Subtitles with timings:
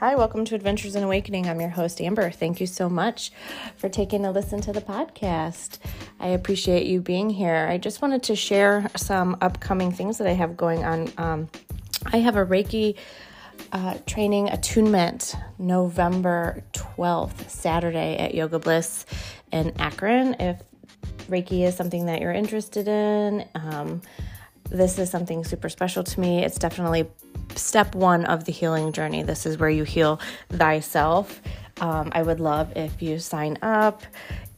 [0.00, 1.48] Hi, welcome to Adventures in Awakening.
[1.48, 2.30] I'm your host, Amber.
[2.30, 3.32] Thank you so much
[3.76, 5.78] for taking a listen to the podcast.
[6.20, 7.66] I appreciate you being here.
[7.68, 11.12] I just wanted to share some upcoming things that I have going on.
[11.18, 11.48] Um,
[12.06, 12.94] I have a Reiki
[13.72, 19.04] uh, training attunement November 12th, Saturday at Yoga Bliss
[19.50, 20.36] in Akron.
[20.38, 20.62] If
[21.28, 24.02] Reiki is something that you're interested in, um,
[24.70, 26.44] this is something super special to me.
[26.44, 27.08] It's definitely
[27.54, 29.22] step one of the healing journey.
[29.22, 31.40] This is where you heal thyself.
[31.80, 34.02] Um, I would love if you sign up.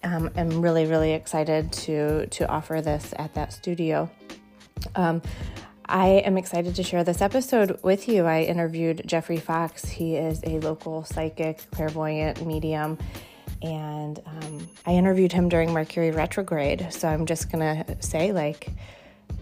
[0.02, 4.10] Um, I'm really, really excited to to offer this at that studio.
[4.94, 5.20] Um,
[5.84, 8.24] I am excited to share this episode with you.
[8.24, 9.84] I interviewed Geoffrey Fox.
[9.84, 12.96] He is a local psychic, clairvoyant medium,
[13.60, 16.86] and um, I interviewed him during Mercury retrograde.
[16.90, 18.70] So I'm just gonna say, like,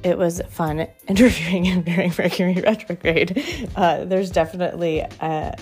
[0.03, 3.69] it was fun interviewing him during Mercury retrograde.
[3.77, 5.53] Uh, there's definitely uh,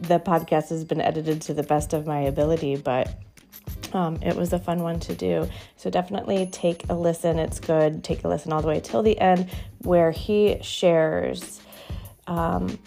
[0.00, 3.14] the podcast has been edited to the best of my ability, but
[3.92, 5.48] um, it was a fun one to do.
[5.76, 7.38] So definitely take a listen.
[7.38, 8.04] It's good.
[8.04, 9.50] Take a listen all the way till the end,
[9.82, 11.60] where he shares
[12.26, 12.78] um,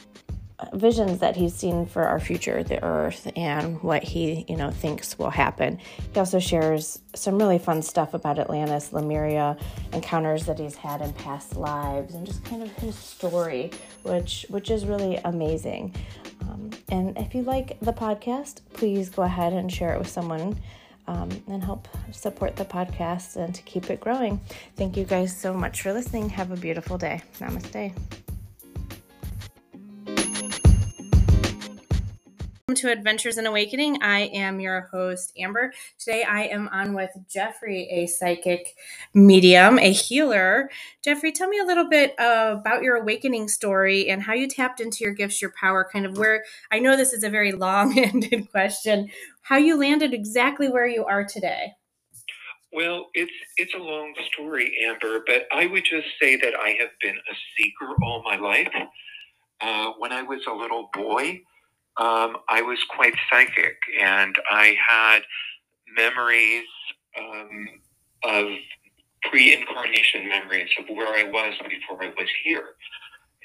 [0.73, 5.17] visions that he's seen for our future, the earth, and what he, you know, thinks
[5.17, 5.79] will happen.
[6.13, 9.57] He also shares some really fun stuff about Atlantis, Lemuria,
[9.93, 13.71] encounters that he's had in past lives, and just kind of his story,
[14.03, 15.95] which which is really amazing.
[16.41, 20.59] Um, and if you like the podcast, please go ahead and share it with someone.
[21.07, 24.39] Um, and help support the podcast and to keep it growing.
[24.75, 26.29] Thank you guys so much for listening.
[26.29, 27.23] Have a beautiful day.
[27.39, 28.28] Namaste.
[32.69, 34.03] Welcome to Adventures in Awakening.
[34.03, 35.73] I am your host, Amber.
[35.97, 38.75] Today I am on with Geoffrey, a psychic
[39.11, 40.69] medium, a healer.
[41.03, 45.03] Geoffrey, tell me a little bit about your awakening story and how you tapped into
[45.03, 48.51] your gifts, your power, kind of where I know this is a very long ended
[48.51, 49.09] question,
[49.41, 51.73] how you landed exactly where you are today.
[52.71, 56.91] Well, it's it's a long story, Amber, but I would just say that I have
[57.01, 58.69] been a seeker all my life.
[59.59, 61.41] Uh, when I was a little boy,
[61.97, 65.19] um, I was quite psychic, and I had
[65.95, 66.65] memories
[67.17, 67.67] um,
[68.23, 68.47] of
[69.23, 72.75] pre-incarnation memories of where I was before I was here.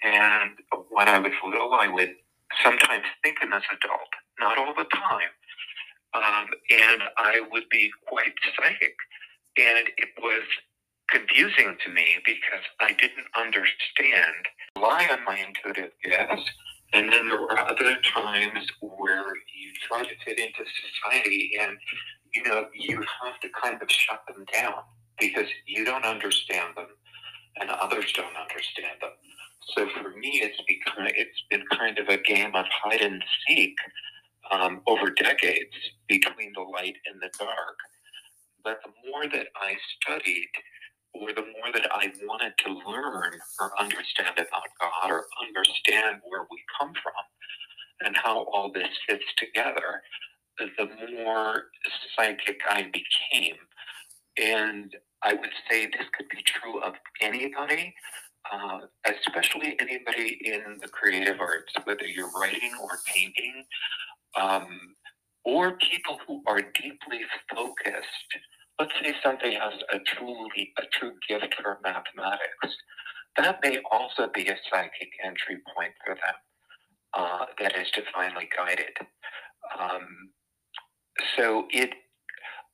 [0.03, 0.53] And
[0.91, 2.15] when I was little, I would
[2.62, 5.32] sometimes think as an adult, not all the time.
[6.15, 8.94] Um, and I would be quite psychic.
[9.56, 10.43] And it was
[11.11, 14.34] confusing to me because I didn't understand,
[14.76, 16.50] rely on my intuitive gifts
[16.94, 21.77] and then there were other times where you try to fit into society and,
[22.32, 24.82] you know, you have to kind of shut them down
[25.19, 26.87] because you don't understand them
[27.60, 29.10] and others don't understand them.
[29.75, 33.76] So for me, it's become, it's been kind of a game of hide and seek
[34.50, 35.75] um, over decades
[36.09, 37.78] between the light and the dark.
[38.62, 40.49] But the more that I studied,
[41.14, 46.47] or the more that I wanted to learn or understand about God or understand where
[46.50, 47.12] we come from
[48.06, 50.02] and how all this fits together,
[50.58, 50.88] the
[51.25, 51.64] more
[52.16, 53.56] psychic I became.
[54.38, 57.94] And I would say this could be true of anybody,
[58.52, 63.64] uh, especially anybody in the creative arts, whether you're writing or painting,
[64.41, 64.69] um,
[65.44, 67.20] or people who are deeply
[67.54, 68.38] focused
[68.78, 72.76] let's say somebody has a truly a true gift for mathematics,
[73.36, 76.34] that may also be a psychic entry point for them
[77.14, 78.96] uh, that is divinely guided.
[79.78, 80.06] Um,
[81.36, 81.90] so it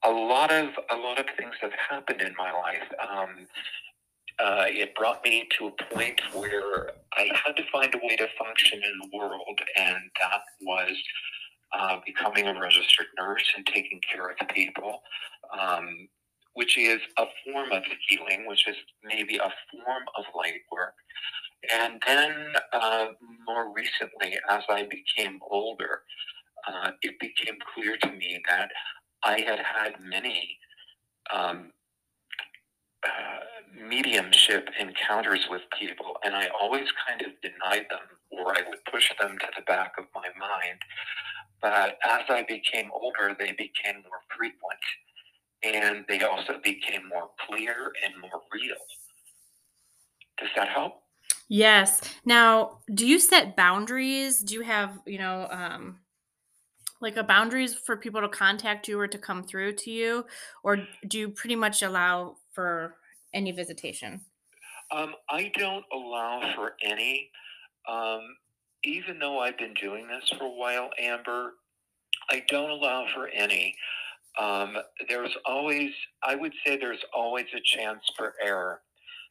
[0.05, 2.89] a lot of a lot of things have happened in my life.
[3.11, 3.47] Um,
[4.39, 8.27] uh, it brought me to a point where I had to find a way to
[8.39, 10.97] function in the world, and that was
[11.79, 15.01] uh, becoming a registered nurse and taking care of people,
[15.59, 16.09] um,
[16.55, 20.95] which is a form of healing, which is maybe a form of light work.
[21.73, 23.07] And then uh,
[23.47, 26.03] more recently, as I became older,
[26.67, 28.71] uh, it became clear to me that
[29.23, 30.59] I had had many
[31.33, 31.71] um,
[33.07, 38.01] uh, mediumship encounters with people, and I always kind of denied them,
[38.31, 40.79] or I would push them to the back of my mind
[41.63, 44.81] but as I became older, they became more frequent
[45.63, 48.77] and they also became more clear and more real.
[50.39, 51.03] Does that help?
[51.49, 52.01] Yes.
[52.25, 54.39] Now, do you set boundaries?
[54.39, 55.99] Do you have, you know, um,
[57.01, 60.27] like a boundaries for people to contact you or to come through to you,
[60.63, 60.79] or
[61.09, 62.97] do you pretty much allow for
[63.35, 64.21] any visitation?
[64.93, 67.31] Um, I don't allow for any.
[67.89, 68.21] Um,
[68.85, 71.53] even though I've been doing this for a while, Amber,
[72.31, 73.77] I don't allow for any.
[74.39, 74.77] Um,
[75.09, 75.91] there's always,
[76.23, 78.81] I would say, there's always a chance for error.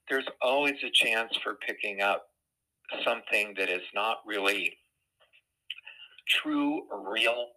[0.09, 2.27] There's always a chance for picking up
[3.05, 4.77] something that is not really
[6.27, 7.47] true or real.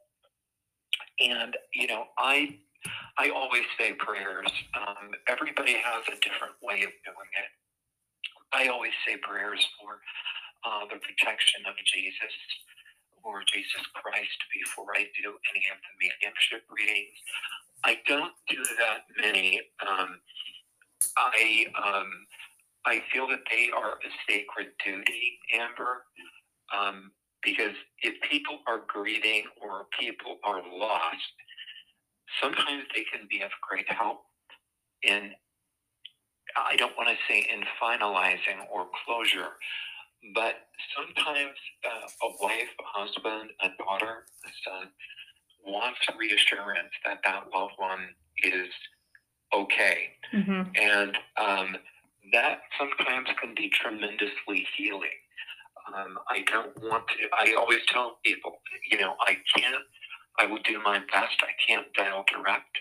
[1.21, 2.59] And you know, I
[3.19, 4.49] I always say prayers.
[4.77, 7.51] Um, everybody has a different way of doing it.
[8.53, 10.01] I always say prayers for
[10.65, 12.35] uh, the protection of Jesus
[13.25, 17.19] or Jesus Christ before I do any of the mediumship readings.
[17.85, 19.61] I don't do that many.
[19.83, 20.21] Um,
[21.19, 22.11] I um,
[22.87, 26.05] I feel that they are a sacred duty, Amber,
[26.77, 27.13] um,
[27.45, 31.33] because if people are grieving or people are lost,
[32.43, 34.23] sometimes they can be of great help
[35.03, 35.33] in.
[36.57, 39.53] I don't want to say in finalizing or closure,
[40.35, 40.55] but
[40.97, 44.89] sometimes uh, a wife, a husband, a daughter, a son
[45.65, 48.09] wants reassurance that that loved one
[48.43, 48.69] is
[49.55, 50.11] okay.
[50.35, 50.63] Mm-hmm.
[50.81, 51.77] And um,
[52.33, 55.19] that sometimes can be tremendously healing.
[55.95, 58.61] Um, I don't want to, I always tell people,
[58.91, 59.83] you know, I can't,
[60.39, 61.37] I will do my best.
[61.43, 62.79] I can't dial direct.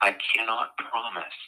[0.00, 1.40] I cannot promise,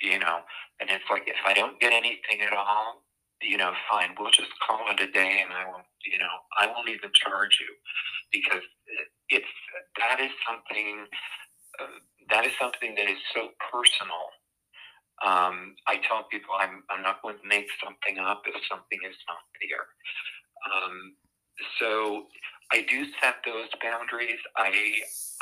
[0.00, 0.40] you know,
[0.80, 3.02] and it's like if I don't get anything at all,
[3.42, 6.66] you know, fine, we'll just call it a day and I won't, you know, I
[6.66, 7.74] won't even charge you
[8.32, 8.62] because
[9.28, 9.52] it's,
[9.98, 11.06] that is something,
[11.80, 11.98] uh,
[12.30, 14.30] that is something that is so personal.
[15.24, 19.16] Um, I tell people I'm, I'm not going to make something up if something is
[19.28, 19.86] not there.
[20.66, 21.14] Um,
[21.78, 22.26] so
[22.72, 24.40] I do set those boundaries.
[24.56, 24.72] I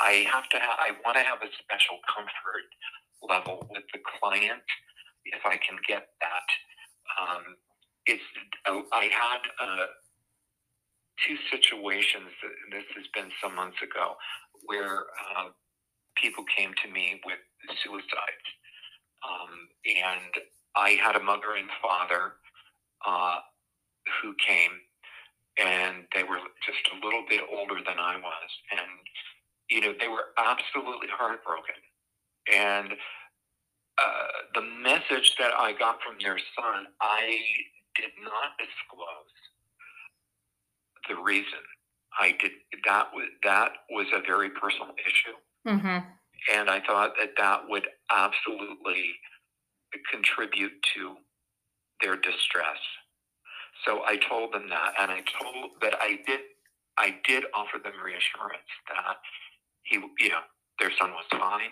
[0.01, 2.67] I have to have, I want to have a special comfort
[3.21, 4.65] level with the client
[5.25, 6.47] if I can get that.
[7.21, 7.43] Um,
[8.05, 8.23] it's
[8.65, 9.85] uh, I had uh,
[11.25, 12.29] two situations.
[12.71, 14.15] This has been some months ago
[14.65, 15.05] where
[15.37, 15.49] uh,
[16.15, 17.39] people came to me with
[17.83, 18.47] suicides,
[19.25, 19.53] um,
[19.85, 20.43] and
[20.75, 22.33] I had a mother and father
[23.05, 23.39] uh,
[24.21, 24.71] who came,
[25.57, 29.01] and they were just a little bit older than I was, and
[29.69, 31.75] you know they were absolutely heartbroken,
[32.51, 32.93] and.
[33.97, 37.37] Uh, the message that I got from their son, I
[37.95, 39.35] did not disclose
[41.09, 41.59] the reason
[42.19, 42.51] I did
[42.85, 46.05] that was that was a very personal issue, mm-hmm.
[46.53, 49.15] and I thought that that would absolutely
[50.11, 51.15] contribute to
[52.01, 52.79] their distress.
[53.85, 56.41] So I told them that, and I told that I did
[56.97, 59.17] I did offer them reassurance that
[59.83, 60.43] he, you know,
[60.79, 61.71] their son was fine,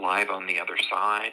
[0.00, 1.32] live on the other side,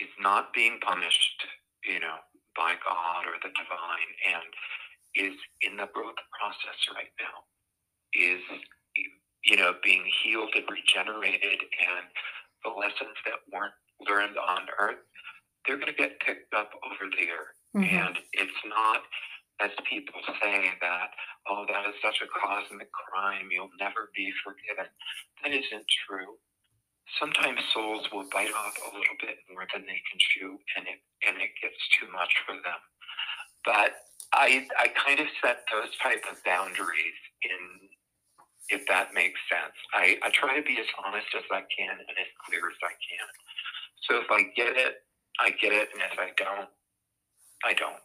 [0.00, 1.44] is not being punished,
[1.84, 2.16] you know,
[2.56, 4.50] by God or the divine and
[5.14, 7.44] is in the growth process right now,
[8.14, 8.40] is,
[9.44, 12.06] you know, being healed and regenerated and
[12.64, 13.76] the lessons that weren't
[14.08, 15.02] learned on earth,
[15.66, 17.54] they're going to get picked up over there.
[17.76, 17.88] Mm-hmm.
[17.88, 19.02] And it's not,
[19.60, 21.10] as people say, that,
[21.48, 24.90] oh, that is such a cosmic crime, you'll never be forgiven.
[25.42, 26.40] That isn't true
[27.20, 31.00] sometimes souls will bite off a little bit more than they can chew and it
[31.26, 32.80] and it gets too much for them.
[33.64, 37.90] But i i kind of set those type of boundaries in
[38.70, 39.76] if that makes sense.
[39.94, 42.94] I i try to be as honest as i can and as clear as i
[42.96, 43.28] can.
[44.08, 45.04] So if i get it
[45.40, 46.70] i get it and if i don't
[47.64, 48.02] i don't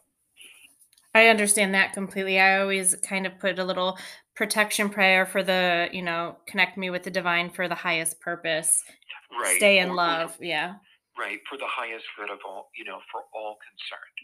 [1.18, 2.38] I understand that completely.
[2.38, 3.98] I always kind of put a little
[4.34, 8.82] protection prayer for the, you know, connect me with the divine for the highest purpose.
[9.30, 9.56] Right.
[9.56, 10.36] Stay in or, love.
[10.40, 10.74] Or, yeah.
[11.18, 11.40] Right.
[11.48, 13.56] For the highest good of all, you know, for all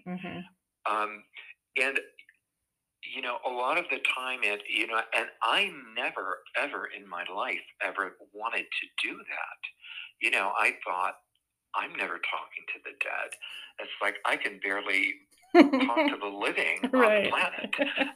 [0.07, 0.21] concerned.
[0.23, 0.93] Mm-hmm.
[0.95, 1.25] Um,
[1.77, 1.99] and,
[3.15, 7.09] you know, a lot of the time it, you know, and I never, ever in
[7.09, 9.61] my life ever wanted to do that.
[10.23, 11.15] You know, I thought,
[11.75, 13.31] I'm never talking to the dead.
[13.81, 15.15] It's like I can barely
[15.55, 17.31] talk to the living right.
[17.33, 17.75] on the planet,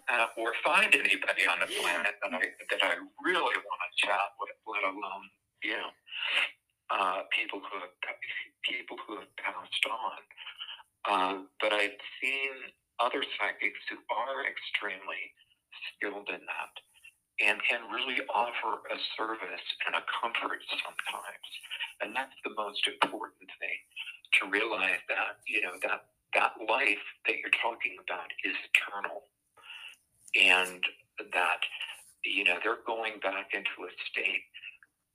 [0.08, 4.34] uh, or find anybody on the planet that I that I really want to chat
[4.40, 5.24] with, let alone
[5.62, 5.90] you know
[6.90, 7.94] uh, people who have
[8.64, 10.20] people who have passed on.
[11.08, 12.52] Uh, but I've seen
[13.00, 15.32] other psychics who are extremely
[15.94, 16.74] skilled in that
[17.38, 21.50] and can really offer a service and a comfort sometimes.
[22.02, 23.78] And that's the most important thing
[24.42, 29.22] to realize that, you know, that that life that you're talking about is eternal
[30.36, 30.82] and
[31.32, 31.60] that
[32.24, 34.44] you know they're going back into a state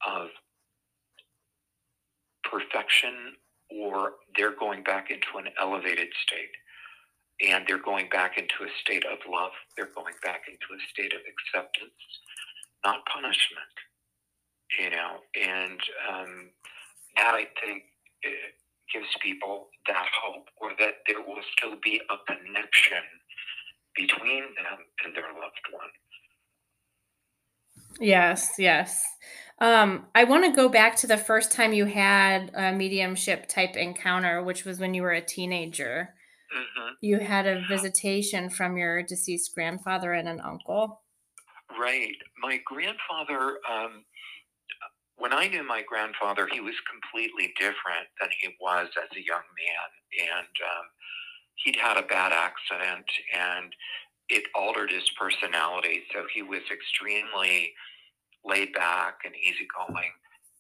[0.08, 0.30] of
[2.44, 3.36] perfection
[3.70, 6.54] or they're going back into an elevated state
[7.42, 9.52] and they're going back into a state of love.
[9.76, 11.92] They're going back into a state of acceptance,
[12.86, 13.76] not punishment.
[14.80, 15.80] You know, and
[16.10, 16.50] um,
[17.18, 17.84] that I think
[18.92, 23.04] gives people that hope, or that there will still be a connection
[23.96, 25.90] between them and their loved one.
[28.00, 29.04] Yes, yes.
[29.60, 33.76] Um, I want to go back to the first time you had a mediumship type
[33.76, 36.16] encounter, which was when you were a teenager.
[36.56, 36.94] Mm-hmm.
[37.02, 41.02] You had a visitation from your deceased grandfather and an uncle.
[41.80, 42.16] Right.
[42.42, 44.04] My grandfather, um,
[45.18, 49.46] when I knew my grandfather, he was completely different than he was as a young
[49.46, 49.90] man.
[50.34, 50.86] And um,
[51.64, 53.74] he'd had a bad accident and
[54.30, 56.04] it altered his personality.
[56.14, 57.74] So he was extremely
[58.44, 60.14] laid back and easygoing.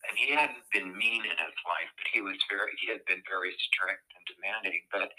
[0.04, 3.24] And he hadn't been mean in his life, but he was very, he had been
[3.24, 4.84] very strict and demanding.
[4.92, 5.10] But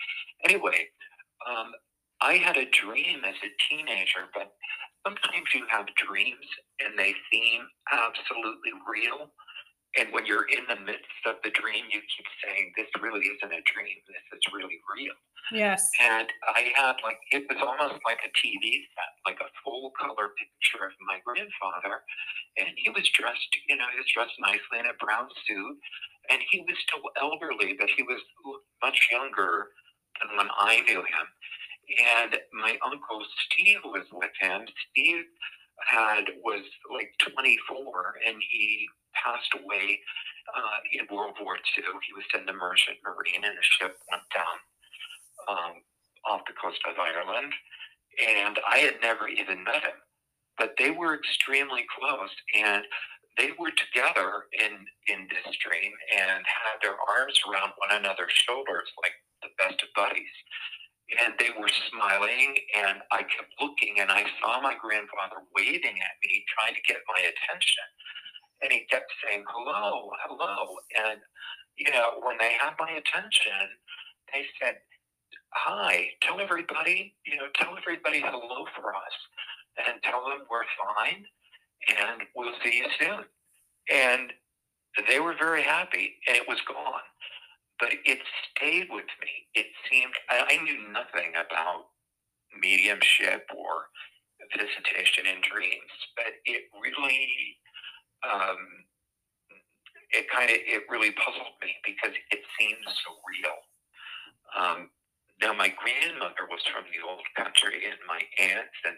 [0.44, 0.92] anyway,
[1.48, 1.72] um,
[2.20, 4.52] I had a dream as a teenager, but
[5.04, 6.48] sometimes you have dreams
[6.80, 9.30] and they seem absolutely real.
[9.94, 13.52] And when you're in the midst of the dream, you keep saying, This really isn't
[13.52, 13.96] a dream.
[14.10, 15.14] This is really real.
[15.52, 15.86] Yes.
[16.00, 20.34] And I had like, it was almost like a TV set, like a full color
[20.34, 22.02] picture of my grandfather.
[22.58, 25.78] And he was dressed, you know, he was dressed nicely in a brown suit.
[26.30, 28.18] And he was still elderly, but he was
[28.82, 29.68] much younger
[30.18, 31.26] than when I knew him.
[32.22, 34.66] And my uncle Steve was with him.
[34.90, 35.24] Steve
[35.88, 36.62] had was
[36.92, 40.00] like 24 and he passed away
[40.54, 41.84] uh, in World War II.
[42.06, 44.56] He was in the Merchant Marine, and a ship went down
[45.48, 45.74] um,
[46.26, 47.52] off the coast of Ireland.
[48.20, 49.98] And I had never even met him,
[50.58, 52.84] but they were extremely close, and
[53.38, 58.86] they were together in in this dream and had their arms around one another's shoulders
[59.02, 60.30] like the best of buddies.
[61.12, 66.16] And they were smiling, and I kept looking, and I saw my grandfather waving at
[66.24, 67.84] me, trying to get my attention
[68.62, 70.76] and he kept saying hello, hello.
[70.96, 71.20] And
[71.76, 73.68] you know, when they had my attention,
[74.32, 74.76] they said,
[75.54, 79.14] "Hi, tell everybody, you know, tell everybody hello for us,
[79.86, 80.64] and tell them we're
[80.96, 81.26] fine,
[81.88, 83.24] and we'll see you soon."
[83.90, 84.32] And
[85.08, 87.02] they were very happy, and it was gone.
[87.80, 89.32] But it stayed with me.
[89.54, 91.86] It seemed I I knew nothing about
[92.60, 93.88] mediumship or
[94.56, 97.58] visitation in dreams, but it really
[98.24, 98.60] um,
[100.12, 103.58] it kind of it really puzzled me because it seemed so real.
[104.56, 104.90] Um,
[105.42, 108.96] now my grandmother was from the old country, and my aunts and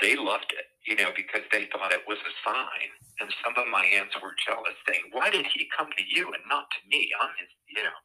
[0.00, 2.90] they loved it, you know, because they thought it was a sign.
[3.20, 6.42] And some of my aunts were jealous, saying, "Why did he come to you and
[6.48, 7.10] not to me?
[7.20, 7.98] I'm his, you know,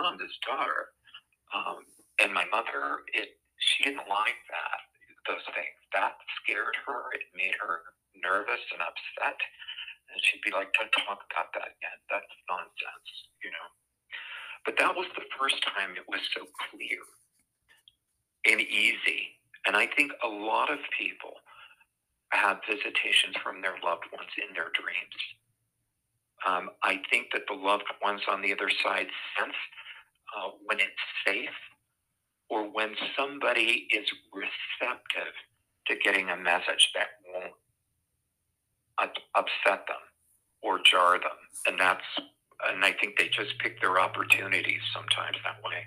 [0.00, 0.96] I'm his daughter."
[1.52, 1.84] Um,
[2.24, 4.80] and my mother, it she didn't like that
[5.26, 5.76] those things.
[5.92, 7.12] That scared her.
[7.16, 9.38] It made her nervous and upset.
[10.12, 11.98] And she'd be like, don't talk about that again.
[12.12, 13.10] That's nonsense,
[13.42, 13.68] you know.
[14.64, 17.00] But that was the first time it was so clear
[18.48, 19.40] and easy.
[19.66, 21.40] And I think a lot of people
[22.32, 25.20] have visitations from their loved ones in their dreams.
[26.46, 29.06] Um, I think that the loved ones on the other side
[29.38, 29.54] sense
[30.36, 30.90] uh, when it's
[31.26, 31.48] safe
[32.50, 35.32] or when somebody is receptive
[35.86, 37.52] to getting a message that won't
[39.34, 39.96] upset them
[40.62, 41.30] or jar them.
[41.66, 42.04] And that's,
[42.68, 45.86] and I think they just pick their opportunities sometimes that way.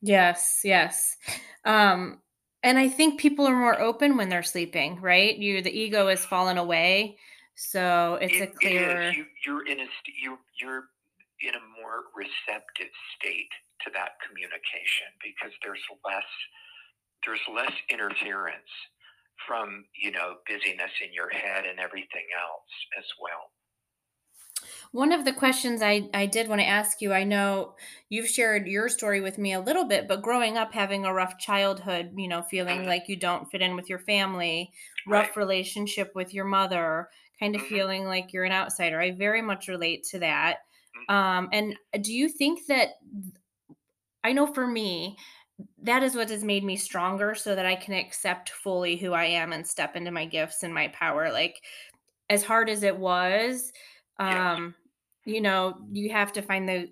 [0.00, 1.16] Yes, yes.
[1.64, 2.20] Um,
[2.62, 5.36] and I think people are more open when they're sleeping, right?
[5.36, 7.18] You, the ego has fallen away.
[7.54, 9.10] So it's it, a clearer.
[9.10, 9.88] You, you're in a,
[10.20, 10.84] you, you're
[11.40, 16.30] in a more receptive state to that communication because there's less,
[17.26, 18.70] there's less interference
[19.46, 23.50] from you know busyness in your head and everything else as well
[24.92, 27.74] one of the questions I, I did want to ask you i know
[28.08, 31.38] you've shared your story with me a little bit but growing up having a rough
[31.38, 32.88] childhood you know feeling mm-hmm.
[32.88, 34.70] like you don't fit in with your family
[35.06, 35.36] rough right.
[35.36, 37.08] relationship with your mother
[37.40, 37.74] kind of mm-hmm.
[37.74, 40.58] feeling like you're an outsider i very much relate to that
[41.08, 41.14] mm-hmm.
[41.14, 42.90] um, and do you think that
[44.22, 45.16] i know for me
[45.82, 49.26] that is what has made me stronger so that I can accept fully who I
[49.26, 51.32] am and step into my gifts and my power.
[51.32, 51.62] Like
[52.28, 53.72] as hard as it was,
[54.18, 54.74] um,
[55.24, 56.88] you know, you have to find the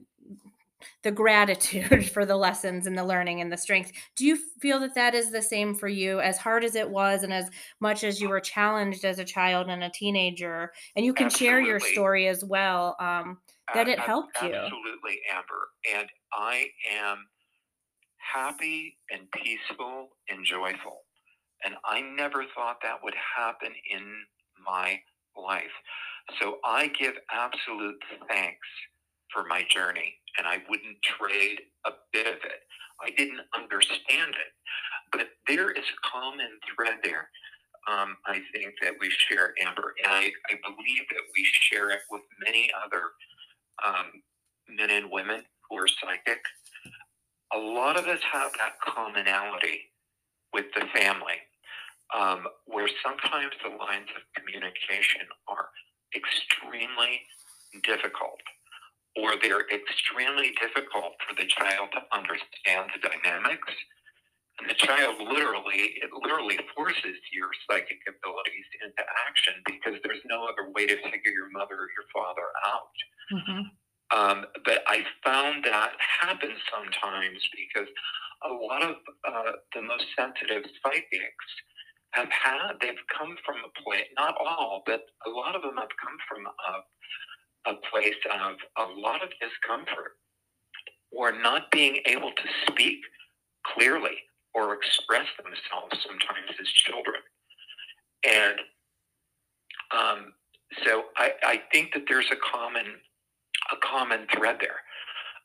[1.03, 3.93] the gratitude for the lessons and the learning and the strength.
[4.17, 7.23] Do you feel that that is the same for you as hard as it was
[7.23, 11.15] and as much as you were challenged as a child and a teenager and you
[11.15, 11.47] can absolutely.
[11.47, 13.39] share your story as well um,
[13.75, 14.65] that it helped absolutely, you.
[14.65, 15.99] Absolutely, Amber.
[15.99, 16.67] And I
[17.01, 17.27] am
[18.19, 21.03] happy and peaceful and joyful.
[21.65, 24.03] And I never thought that would happen in
[24.65, 24.99] my
[25.37, 25.73] life.
[26.41, 28.69] So I give absolute thanks
[29.33, 32.61] for my journey, and I wouldn't trade a bit of it.
[33.03, 34.53] I didn't understand it,
[35.13, 37.29] but there is a common thread there.
[37.91, 42.01] Um, I think that we share, Amber, and I, I believe that we share it
[42.11, 43.03] with many other
[43.85, 44.23] um,
[44.69, 46.41] men and women who are psychic.
[47.55, 49.91] A lot of us have that commonality
[50.53, 51.41] with the family,
[52.17, 55.69] um, where sometimes the lines of communication are
[56.15, 57.21] extremely
[57.83, 58.41] difficult
[59.17, 63.73] or they're extremely difficult for the child to understand the dynamics.
[64.61, 70.45] And the child literally, it literally forces your psychic abilities into action because there's no
[70.45, 72.97] other way to figure your mother or your father out.
[73.33, 73.63] Mm-hmm.
[74.13, 77.89] Um, but I found that happens sometimes because
[78.45, 81.49] a lot of uh, the most sensitive psychics
[82.13, 85.93] have had, they've come from a place, not all, but a lot of them have
[85.97, 86.73] come from a,
[87.67, 90.17] a place of a lot of discomfort
[91.11, 92.99] or not being able to speak
[93.67, 94.17] clearly
[94.55, 97.21] or express themselves sometimes as children.
[98.25, 98.61] And
[99.93, 100.33] um,
[100.85, 102.87] so I, I think that there's a common
[103.71, 104.81] a common thread there.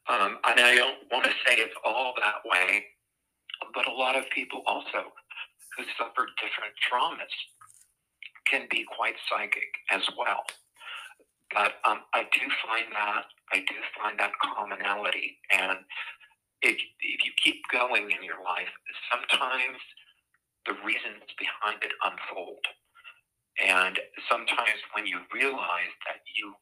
[0.09, 2.83] Um, and I don't want to say it's all that way,
[3.73, 5.11] but a lot of people also
[5.77, 7.33] who suffered different traumas
[8.49, 10.43] can be quite psychic as well.
[11.53, 15.79] But um, I do find that I do find that commonality, and
[16.61, 18.71] if if you keep going in your life,
[19.11, 19.79] sometimes
[20.67, 22.65] the reasons behind it unfold,
[23.63, 23.99] and
[24.31, 26.53] sometimes when you realize that you,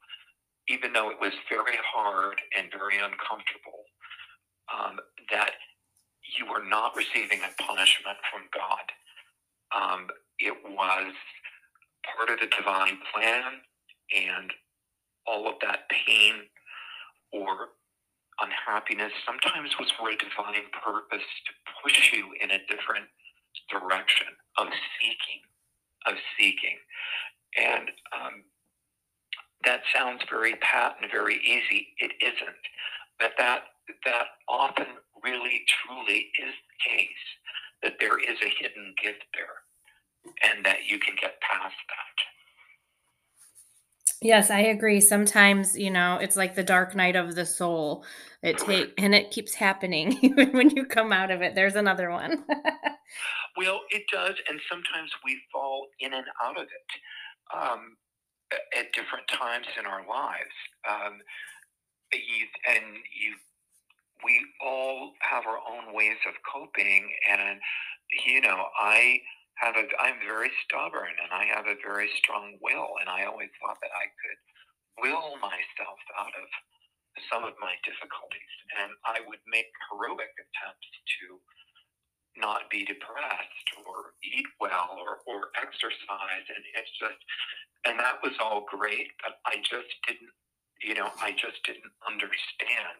[0.70, 3.86] even though it was very hard and very uncomfortable,
[4.74, 5.00] um,
[5.32, 5.52] that
[6.38, 8.86] you were not receiving a punishment from God
[9.76, 10.08] um,
[10.40, 11.14] it was
[12.16, 13.62] part of the divine plan,
[14.16, 14.52] and
[15.28, 16.34] all of that pain
[17.32, 17.70] or
[18.40, 23.08] unhappiness sometimes was for a divine purpose to push you in a different
[23.70, 24.68] direction of
[25.00, 25.42] seeking,
[26.06, 26.78] of seeking.
[27.58, 28.44] And um,
[29.64, 31.88] that sounds very pat and very easy.
[32.00, 32.64] It isn't.
[33.20, 33.64] But that
[34.06, 34.88] that often
[35.24, 37.26] really truly is the case
[37.84, 39.62] that there is a hidden gift there
[40.44, 42.35] and that you can get past that.
[44.26, 45.02] Yes, I agree.
[45.02, 48.04] Sometimes, you know, it's like the dark night of the soul.
[48.42, 51.54] It take and it keeps happening even when you come out of it.
[51.54, 52.44] There's another one.
[53.58, 57.98] well, it does, and sometimes we fall in and out of it um,
[58.78, 60.56] at different times in our lives.
[60.90, 61.20] Um,
[62.14, 62.86] you, and
[63.22, 63.36] you
[64.24, 67.60] we all have our own ways of coping and
[68.26, 69.18] you know i
[69.60, 73.52] have a i'm very stubborn and i have a very strong will and i always
[73.60, 74.40] thought that i could
[75.00, 76.48] will myself out of
[77.32, 81.40] some of my difficulties and i would make heroic attempts to
[82.36, 87.20] not be depressed or eat well or, or exercise and it's just
[87.88, 90.36] and that was all great but i just didn't
[90.84, 93.00] you know i just didn't understand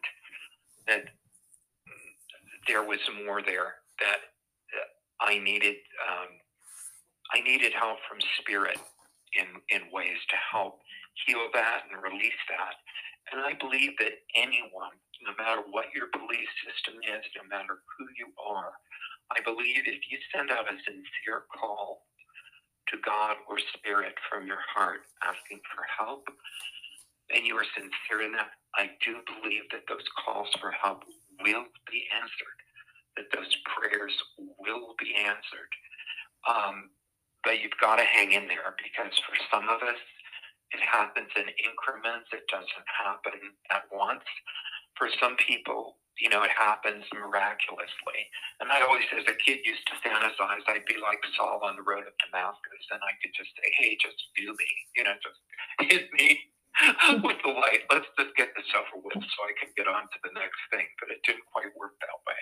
[0.88, 1.04] that
[2.68, 4.24] there was more there that
[5.22, 5.76] I needed.
[6.04, 6.28] Um,
[7.34, 8.80] I needed help from spirit
[9.38, 10.80] in in ways to help
[11.26, 12.76] heal that and release that.
[13.32, 14.94] And I believe that anyone,
[15.26, 18.72] no matter what your belief system is, no matter who you are,
[19.32, 22.06] I believe if you send out a sincere call
[22.90, 26.26] to God or spirit from your heart asking for help,
[27.34, 31.04] and you are sincere in that, I do believe that those calls for help
[31.42, 32.60] will be answered,
[33.18, 35.72] that those prayers will be answered.
[36.48, 36.92] Um,
[37.46, 40.02] but you've got to hang in there because for some of us,
[40.74, 42.28] it happens in increments.
[42.34, 43.38] It doesn't happen
[43.72, 44.26] at once.
[44.98, 48.20] For some people, you know, it happens miraculously.
[48.60, 51.86] And I always, as a kid, used to fantasize I'd be like Saul on the
[51.86, 55.40] road of Damascus, and I could just say, "Hey, just do me," you know, just
[55.92, 56.40] hit me
[57.24, 57.84] with the light.
[57.92, 60.88] Let's just get this over with so I can get on to the next thing.
[61.00, 62.42] But it didn't quite work that way.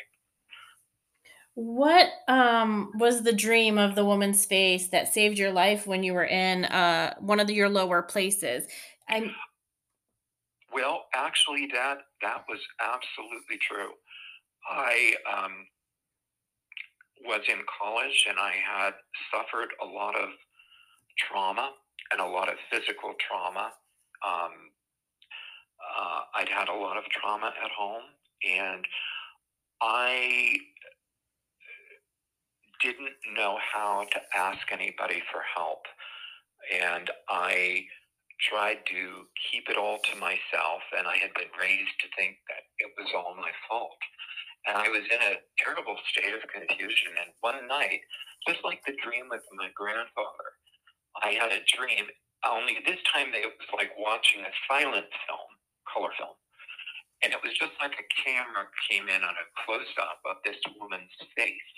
[1.84, 6.14] What um, was the dream of the woman's face that saved your life when you
[6.14, 8.66] were in uh, one of the, your lower places?
[9.10, 9.32] And
[10.74, 13.90] well, actually, that that was absolutely true.
[14.66, 15.52] I um,
[17.26, 18.94] was in college and I had
[19.30, 20.30] suffered a lot of
[21.20, 21.72] trauma
[22.12, 23.74] and a lot of physical trauma
[24.26, 24.72] um,
[25.84, 28.04] uh, I'd had a lot of trauma at home,
[28.50, 28.86] and
[29.82, 30.56] I
[33.36, 35.84] know how to ask anybody for help.
[36.72, 37.86] And I
[38.50, 42.64] tried to keep it all to myself, and I had been raised to think that
[42.80, 44.00] it was all my fault.
[44.68, 47.16] And I was in a terrible state of confusion.
[47.20, 48.00] And one night,
[48.48, 50.50] just like the dream with my grandfather,
[51.22, 52.08] I had a dream.
[52.44, 55.50] Only this time, it was like watching a silent film,
[55.88, 56.36] color film.
[57.24, 60.60] And it was just like a camera came in on a close up of this
[60.80, 61.72] woman's face.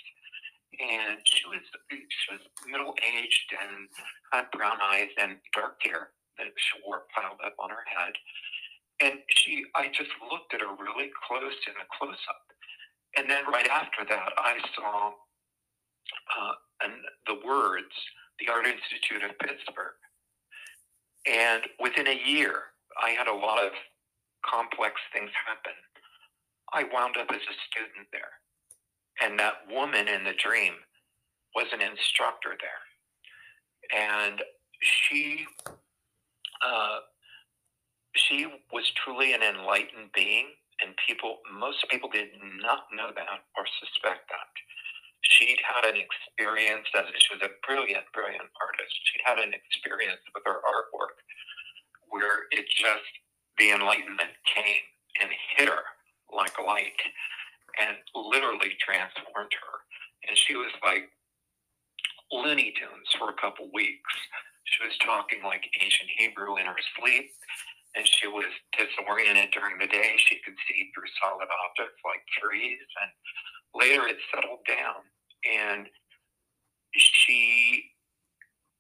[0.80, 3.88] And she was she was middle aged and
[4.34, 8.14] had brown eyes and dark hair that she wore piled up on her head.
[9.02, 12.46] And she I just looked at her really close in a close up
[13.18, 15.12] and then right after that, I saw
[16.38, 16.94] uh, and
[17.28, 17.94] the words,
[18.40, 19.96] the Art Institute of Pittsburgh.
[21.26, 23.72] And within a year, I had a lot of
[24.46, 25.74] complex things happen.
[26.74, 28.36] I wound up as a student there.
[29.22, 30.74] And that woman in the dream
[31.56, 32.84] was an instructor there.
[33.96, 34.42] And
[34.82, 35.46] she
[36.66, 37.00] uh,
[38.16, 40.48] she was truly an enlightened being
[40.82, 44.52] and people, most people did not know that or suspect that.
[45.24, 48.96] She'd had an experience as she was a brilliant, brilliant artist.
[49.08, 51.18] She'd had an experience with her artwork
[52.12, 53.12] where it just,
[53.58, 54.86] the enlightenment came
[55.22, 55.84] and hit her
[56.30, 57.00] like light
[57.82, 59.76] and literally transformed her.
[60.28, 61.10] And she was like
[62.32, 64.14] Looney Tunes for a couple weeks.
[64.66, 67.32] She was talking like ancient Hebrew in her sleep
[67.96, 68.46] and she was
[68.78, 70.16] disoriented during the day.
[70.18, 73.12] She could see through solid objects like trees, and
[73.74, 75.02] later it settled down.
[75.48, 75.88] And
[76.94, 77.86] she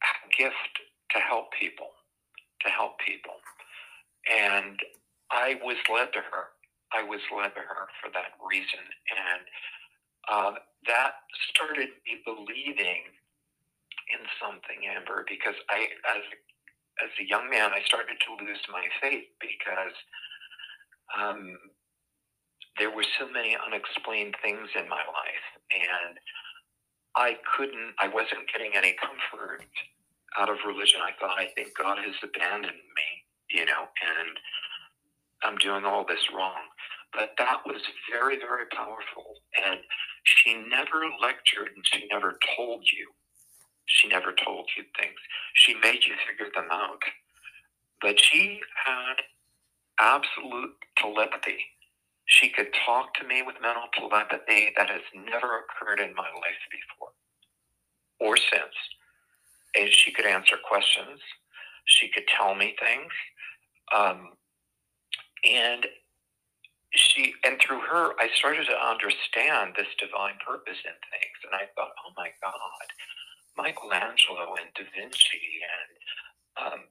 [0.01, 0.75] had a gift
[1.11, 1.91] to help people,
[2.65, 3.39] to help people.
[4.31, 4.79] And
[5.31, 6.54] I was led to her.
[6.95, 8.83] I was led to her for that reason.
[9.11, 9.43] And
[10.31, 10.53] uh,
[10.87, 13.03] that started me believing
[14.13, 16.37] in something, Amber, because I, as a
[17.03, 19.95] as a young man, I started to lose my faith because
[21.11, 21.57] um,
[22.79, 26.17] there were so many unexplained things in my life, and
[27.15, 29.63] I couldn't, I wasn't getting any comfort
[30.39, 30.99] out of religion.
[31.03, 33.09] I thought, I think God has abandoned me,
[33.51, 34.35] you know, and
[35.43, 36.63] I'm doing all this wrong.
[37.15, 39.35] But that was very, very powerful.
[39.65, 39.79] And
[40.25, 43.07] she never lectured and she never told you
[43.87, 45.17] she never told you things.
[45.53, 47.01] She made you figure them out.
[48.01, 49.15] But she had
[49.99, 51.59] absolute telepathy.
[52.25, 56.63] She could talk to me with mental telepathy that has never occurred in my life
[56.71, 57.11] before
[58.19, 58.75] or since.
[59.75, 61.19] And she could answer questions.
[61.85, 63.11] She could tell me things.
[63.95, 64.29] Um,
[65.45, 65.85] and
[66.95, 71.39] she and through her I started to understand this divine purpose in things.
[71.45, 72.87] And I thought, oh my God,
[73.57, 75.91] Michelangelo and Da Vinci and
[76.73, 76.81] um,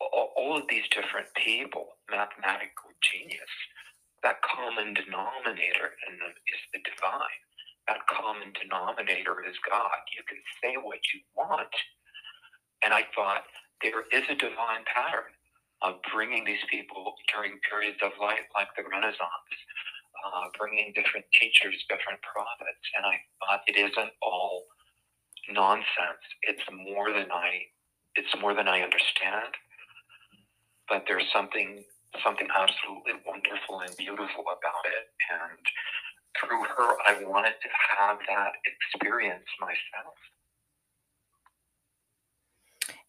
[0.00, 3.52] all, of these different people, mathematical genius,
[4.22, 7.40] that common denominator in them is the divine.
[7.88, 10.00] That common denominator is God.
[10.16, 11.72] You can say what you want.
[12.84, 13.44] And I thought
[13.82, 15.32] there is a divine pattern
[15.82, 19.56] of bringing these people during periods of life like the Renaissance,
[20.24, 22.84] uh, bringing different teachers, different prophets.
[22.96, 24.66] And I thought it isn't all
[25.50, 26.24] nonsense.
[26.42, 27.72] It's more than I
[28.16, 29.54] it's more than I understand.
[30.88, 31.84] But there's something
[32.24, 35.06] something absolutely wonderful and beautiful about it.
[35.30, 35.64] And
[36.38, 40.18] through her I wanted to have that experience myself.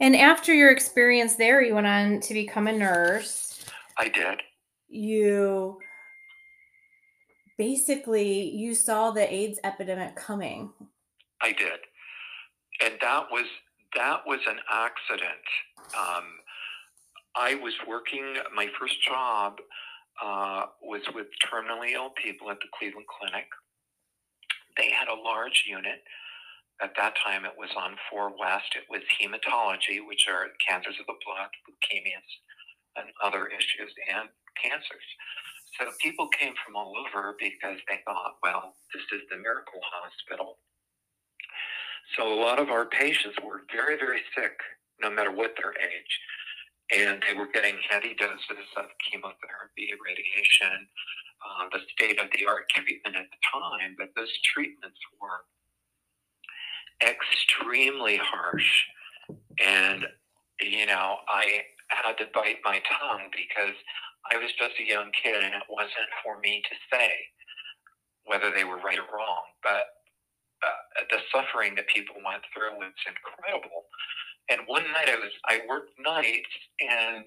[0.02, 3.64] And after your experience there, you went on to become a nurse.
[3.98, 4.42] I did.
[4.90, 5.78] You
[7.58, 10.74] basically you saw the AIDS epidemic coming.
[11.42, 11.80] I did
[12.82, 13.46] and that was
[13.96, 15.46] that was an accident.
[15.98, 16.24] Um,
[17.36, 18.36] I was working.
[18.56, 19.58] My first job
[20.24, 23.48] uh, was with terminally ill people at the Cleveland Clinic.
[24.78, 26.04] They had a large unit.
[26.84, 28.76] At that time, it was on 4 West.
[28.76, 32.32] It was hematology, which are cancers of the blood, leukemias,
[32.98, 34.30] and other issues, and
[34.62, 35.08] cancers.
[35.80, 40.58] So people came from all over because they thought, well, this is the miracle hospital
[42.18, 44.58] so a lot of our patients were very, very sick,
[45.02, 46.14] no matter what their age.
[46.92, 50.88] And they were getting heavy doses of chemotherapy, radiation,
[51.42, 53.96] uh, the state of the art treatment at the time.
[53.98, 55.48] But those treatments were
[57.04, 58.86] extremely harsh.
[59.64, 60.06] And,
[60.62, 63.76] you know, I had to bite my tongue because
[64.32, 67.12] I was just a young kid and it wasn't for me to say
[68.26, 69.44] whether they were right or wrong.
[69.64, 69.84] But
[70.62, 73.86] uh, the suffering that people went through was incredible.
[74.50, 77.26] And one night I was I worked nights and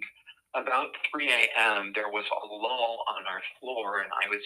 [0.55, 1.93] about 3 a.m.
[1.95, 4.43] there was a lull on our floor and I was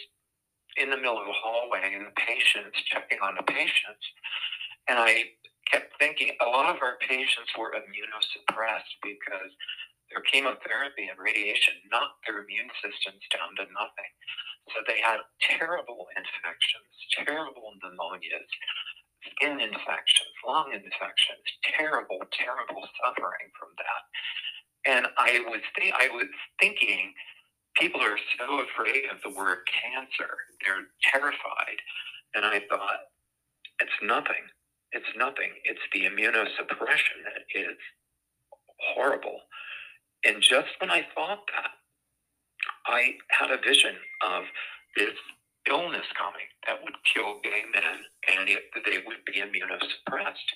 [0.77, 4.05] in the middle of the hallway and the patients checking on the patients.
[4.89, 5.37] And I
[5.71, 9.53] kept thinking a lot of our patients were immunosuppressed because
[10.11, 14.13] their chemotherapy and radiation knocked their immune systems down to nothing.
[14.73, 16.93] So they had terrible infections,
[17.25, 18.49] terrible pneumonias,
[19.37, 24.03] skin infections, lung infections, terrible, terrible suffering from that.
[24.87, 26.29] And I was th- I was
[26.61, 27.13] thinking,
[27.77, 30.31] people are so afraid of the word cancer;
[30.65, 31.81] they're terrified.
[32.35, 33.01] And I thought,
[33.81, 34.45] it's nothing.
[34.93, 35.53] It's nothing.
[35.65, 37.77] It's the immunosuppression that is
[38.95, 39.41] horrible.
[40.25, 41.71] And just when I thought that,
[42.87, 43.97] I had a vision
[44.27, 44.45] of
[44.97, 45.15] this
[45.69, 48.05] illness coming that would kill gay men
[48.39, 50.51] and it, they would be immunosuppressed.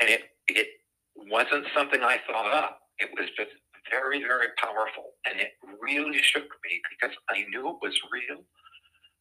[0.00, 0.68] And it, it
[1.16, 2.80] wasn't something I thought up.
[2.98, 3.52] It was just
[3.90, 5.14] very, very powerful.
[5.28, 8.42] And it really shook me because I knew it was real,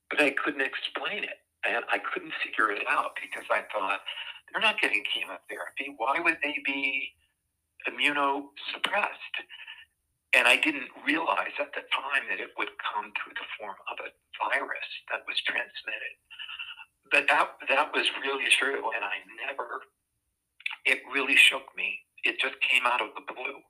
[0.09, 1.39] but I couldn't explain it.
[1.67, 3.99] And I couldn't figure it out because I thought,
[4.51, 5.93] they're not getting chemotherapy.
[5.97, 7.13] Why would they be
[7.87, 9.35] immunosuppressed?
[10.33, 13.97] And I didn't realize at the time that it would come through the form of
[13.99, 16.15] a virus that was transmitted.
[17.11, 19.81] But that that was really true, and I never.
[20.85, 21.99] It really shook me.
[22.23, 23.63] It just came out of the blue,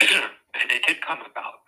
[0.60, 1.60] and it did come about.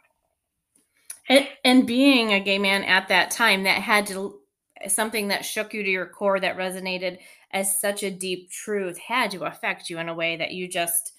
[1.29, 4.42] And, and being a gay man at that time, that had to
[4.89, 7.19] something that shook you to your core, that resonated
[7.51, 11.13] as such a deep truth, had to affect you in a way that you just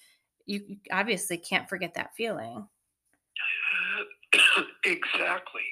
[0.46, 2.66] you obviously can't forget that feeling.
[4.84, 5.62] exactly.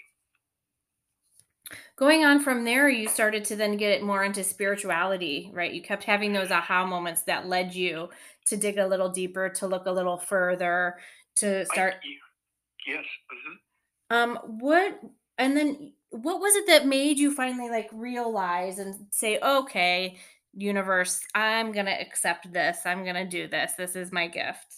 [1.96, 5.72] Going on from there, you started to then get it more into spirituality, right?
[5.72, 8.08] You kept having those aha moments that led you
[8.46, 10.96] to dig a little deeper, to look a little further,
[11.36, 11.94] to start.
[11.94, 13.04] I, yes.
[13.04, 14.16] Mm-hmm.
[14.16, 15.00] Um, what,
[15.38, 20.18] and then what was it that made you finally like realize and say, okay,
[20.52, 22.80] universe, I'm going to accept this.
[22.84, 23.72] I'm going to do this.
[23.72, 24.74] This is my gift.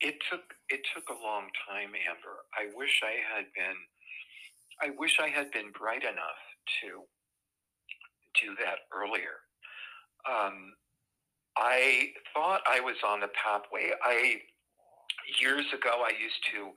[0.00, 2.44] It took it took a long time, Amber.
[2.58, 3.76] I wish I had been
[4.82, 6.40] I wish I had been bright enough
[6.82, 7.04] to
[8.42, 9.44] do that earlier.
[10.28, 10.72] Um,
[11.56, 13.92] I thought I was on the pathway.
[14.02, 14.40] I
[15.40, 16.72] years ago I used to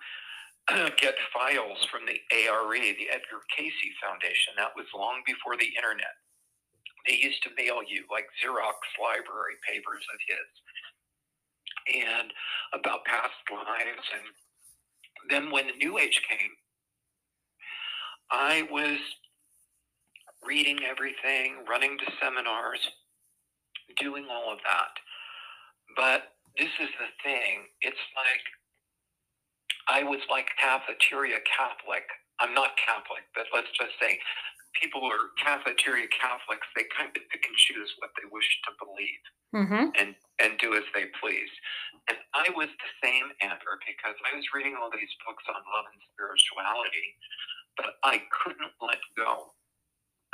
[1.00, 4.54] get files from the ARE, the Edgar Cayce Foundation.
[4.58, 6.16] That was long before the internet.
[7.08, 10.50] They used to mail you like Xerox library papers of his
[11.88, 12.34] and
[12.74, 14.08] about past lives.
[14.12, 14.28] And
[15.30, 16.52] then when the New Age came,
[18.32, 19.00] I was
[20.46, 22.80] reading everything, running to seminars,
[24.00, 24.94] doing all of that.
[25.96, 28.46] But this is the thing it's like
[29.90, 32.06] I was like cafeteria Catholic.
[32.40, 34.20] I'm not Catholic, but let's just say
[34.78, 36.68] people are cafeteria Catholics.
[36.76, 39.24] They kind of pick and choose what they wish to believe
[39.56, 39.90] mm-hmm.
[39.98, 41.50] and and do as they please.
[42.10, 45.88] And I was the same, Amber, because I was reading all these books on love
[45.92, 47.18] and spirituality,
[47.76, 49.58] but I couldn't let go.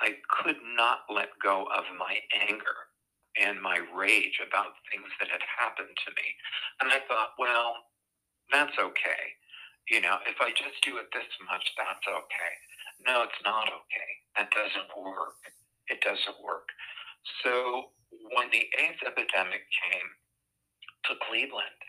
[0.01, 2.91] I could not let go of my anger
[3.39, 6.27] and my rage about things that had happened to me.
[6.81, 7.89] And I thought, well,
[8.51, 9.23] that's okay.
[9.89, 12.53] You know, if I just do it this much, that's okay.
[13.03, 14.09] No, it's not okay.
[14.39, 15.35] That doesn't work.
[15.91, 16.71] It doesn't work.
[17.43, 17.91] So
[18.31, 20.09] when the AIDS epidemic came
[21.11, 21.79] to Cleveland,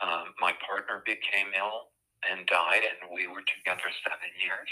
[0.00, 1.92] um, my partner became ill
[2.24, 4.70] and died, and we were together seven years.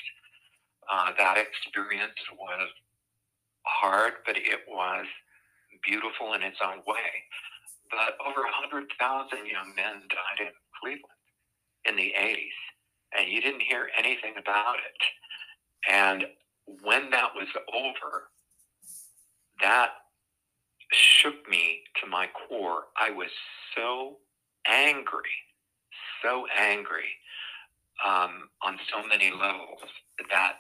[0.88, 2.68] Uh, that experience was
[3.68, 5.06] hard, but it was
[5.84, 7.12] beautiful in its own way.
[7.92, 8.88] But over 100,000
[9.44, 11.21] young men died in Cleveland
[11.84, 12.58] in the 80s,
[13.18, 15.92] and you didn't hear anything about it.
[15.92, 16.26] And
[16.82, 18.30] when that was over,
[19.62, 19.90] that
[20.92, 22.84] shook me to my core.
[23.00, 23.30] I was
[23.76, 24.18] so
[24.66, 25.30] angry,
[26.22, 27.10] so angry
[28.04, 29.80] um, on so many levels
[30.30, 30.56] that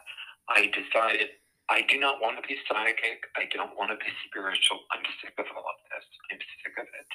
[0.48, 1.28] I decided
[1.70, 3.24] I do not want to be psychic.
[3.36, 4.80] I don't want to be spiritual.
[4.92, 6.04] I'm sick of all of this.
[6.30, 7.10] I'm sick of it.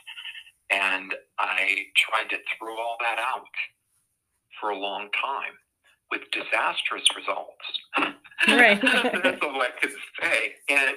[0.71, 3.45] And I tried to throw all that out
[4.59, 5.53] for a long time
[6.11, 7.65] with disastrous results.
[8.47, 8.81] Right.
[9.23, 9.91] That's all I can
[10.21, 10.55] say.
[10.69, 10.95] And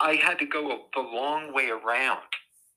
[0.00, 2.28] I had to go the long way around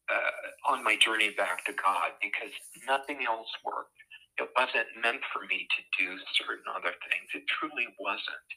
[0.09, 2.51] uh, on my journey back to God because
[2.87, 3.95] nothing else worked.
[4.39, 7.27] It wasn't meant for me to do certain other things.
[7.35, 8.49] It truly wasn't.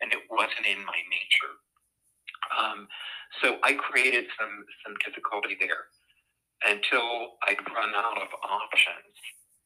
[0.00, 1.54] And it wasn't in my nature.
[2.52, 2.88] Um,
[3.42, 5.88] so I created some some difficulty there
[6.66, 9.16] until I'd run out of options,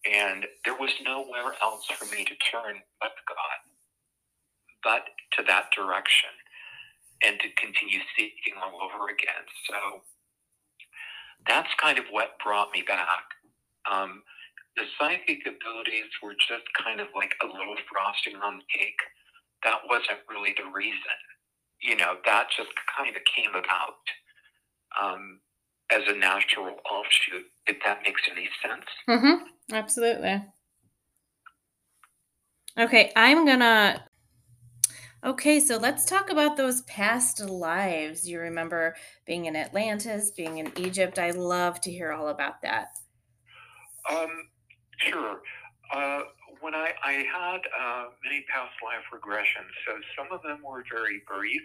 [0.08, 3.58] and there was nowhere else for me to turn but God,
[4.82, 5.04] but
[5.36, 6.30] to that direction,
[7.22, 9.44] and to continue seeking all over again.
[9.68, 10.02] So
[11.46, 13.26] that's kind of what brought me back.
[13.90, 14.22] Um,
[14.76, 19.02] the psychic abilities were just kind of like a little frosting on the cake.
[19.64, 21.18] That wasn't really the reason.
[21.82, 24.02] You know, that just kind of came about
[24.94, 25.40] um,
[25.90, 28.84] as a natural offshoot, if that makes any sense.
[29.08, 29.74] Mm-hmm.
[29.74, 30.44] Absolutely.
[32.78, 34.04] Okay, I'm gonna.
[35.24, 38.28] Okay, so let's talk about those past lives.
[38.28, 38.94] You remember
[39.26, 41.18] being in Atlantis, being in Egypt.
[41.18, 42.90] I love to hear all about that.
[44.08, 44.30] Um,
[44.98, 45.40] sure.
[45.92, 46.20] Uh,
[46.60, 51.22] when I, I had uh, many past life regressions, so some of them were very
[51.26, 51.62] brief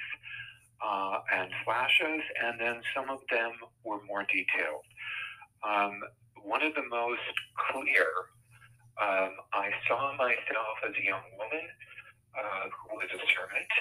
[0.83, 3.51] uh, and flashes, and then some of them
[3.83, 4.85] were more detailed.
[5.63, 6.01] Um,
[6.43, 7.21] one of the most
[7.71, 8.07] clear,
[9.01, 11.65] um, I saw myself as a young woman
[12.37, 13.71] uh, who was a servant,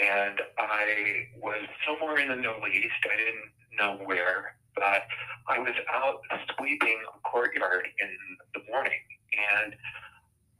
[0.00, 3.00] and I was somewhere in the Middle East.
[3.04, 5.04] I didn't know where, but
[5.48, 6.20] I was out
[6.56, 8.16] sweeping a courtyard in
[8.54, 9.04] the morning,
[9.54, 9.74] and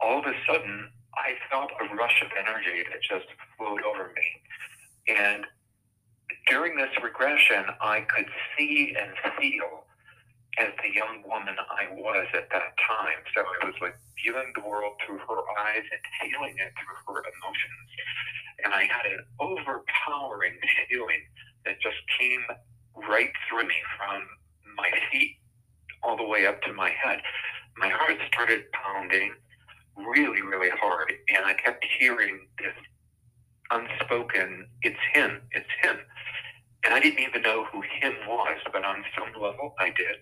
[0.01, 5.15] all of a sudden, I felt a rush of energy that just flowed over me.
[5.15, 5.47] And
[6.47, 8.27] during this regression, I could
[8.57, 9.85] see and feel
[10.59, 13.21] as the young woman I was at that time.
[13.35, 17.23] So I was like viewing the world through her eyes and feeling it through her
[17.23, 17.89] emotions.
[18.65, 21.23] And I had an overpowering feeling
[21.65, 22.45] that just came
[23.09, 24.23] right through me from
[24.77, 25.37] my feet
[26.03, 27.21] all the way up to my head.
[27.79, 29.35] My heart started pounding
[29.97, 32.75] really, really hard, and I kept hearing this
[33.73, 35.97] unspoken, it's him, it's him.
[36.85, 40.19] And I didn't even know who him was, but on some level I did.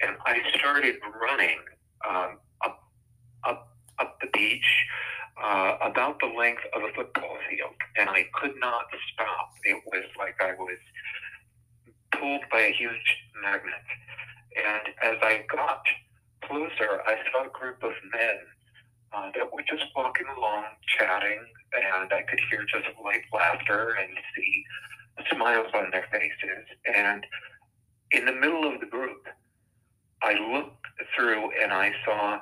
[0.00, 1.58] And I started running
[2.08, 2.82] um, up,
[3.44, 4.86] up, up the beach
[5.42, 9.52] uh, about the length of a football field, and I could not stop.
[9.64, 10.78] It was like I was
[12.12, 13.86] pulled by a huge magnet.
[14.56, 15.82] And as I got
[16.44, 18.38] closer, I saw a group of men
[19.14, 20.64] uh, that were just walking along,
[20.98, 21.40] chatting,
[21.74, 24.64] and I could hear just light laughter and see
[25.30, 26.66] smiles on their faces.
[26.94, 27.26] And
[28.12, 29.26] in the middle of the group,
[30.22, 32.40] I looked through and I saw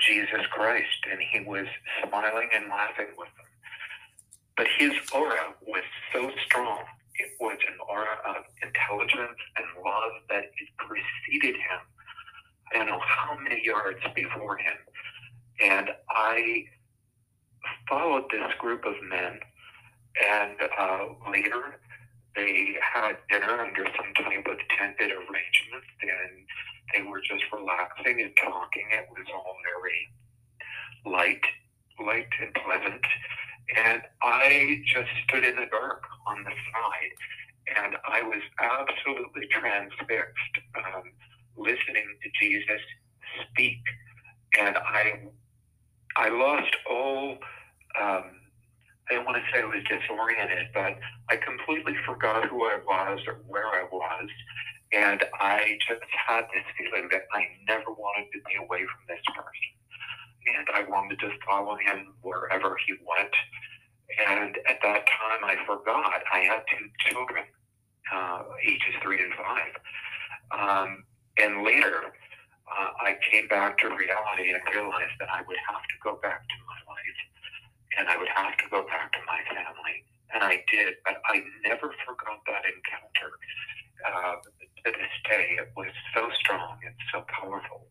[0.00, 1.66] Jesus Christ, and he was
[2.06, 3.46] smiling and laughing with them.
[4.56, 6.80] But his aura was so strong.
[7.18, 11.80] It was an aura of intelligence and love that it preceded him.
[12.72, 14.76] I don't know how many yards before him.
[15.60, 16.64] And I
[17.88, 19.40] followed this group of men
[20.16, 21.78] and uh, later,
[22.34, 26.46] they had dinner under some type of tented arrangement, and
[26.94, 28.86] they were just relaxing and talking.
[28.92, 30.08] It was all very
[31.04, 31.44] light,
[32.04, 33.04] light and pleasant.
[33.76, 40.54] And I just stood in the dark on the side, and I was absolutely transfixed,
[40.76, 41.02] um,
[41.56, 42.80] listening to Jesus
[43.50, 43.80] speak.
[44.58, 45.20] And I,
[46.16, 47.38] I lost all.
[48.00, 48.24] Um,
[49.08, 50.98] I don't want to say I was disoriented, but
[51.28, 54.28] I completely forgot who I was or where I was.
[54.92, 59.22] And I just had this feeling that I never wanted to be away from this
[59.34, 59.70] person.
[60.56, 63.34] And I wanted to follow him wherever he went.
[64.28, 67.44] And at that time, I forgot I had two children,
[68.14, 69.72] uh, ages three and five.
[70.50, 71.04] Um,
[71.38, 72.12] and later,
[72.66, 76.42] uh, I came back to reality and realized that I would have to go back
[76.42, 77.20] to my life
[77.98, 80.04] and I would have to go back to my family.
[80.34, 83.32] And I did, but I never forgot that encounter.
[84.06, 84.36] Uh,
[84.84, 87.86] to this day, it was so strong and so powerful.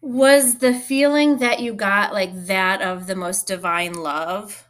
[0.00, 4.68] Was the feeling that you got like that of the most divine love?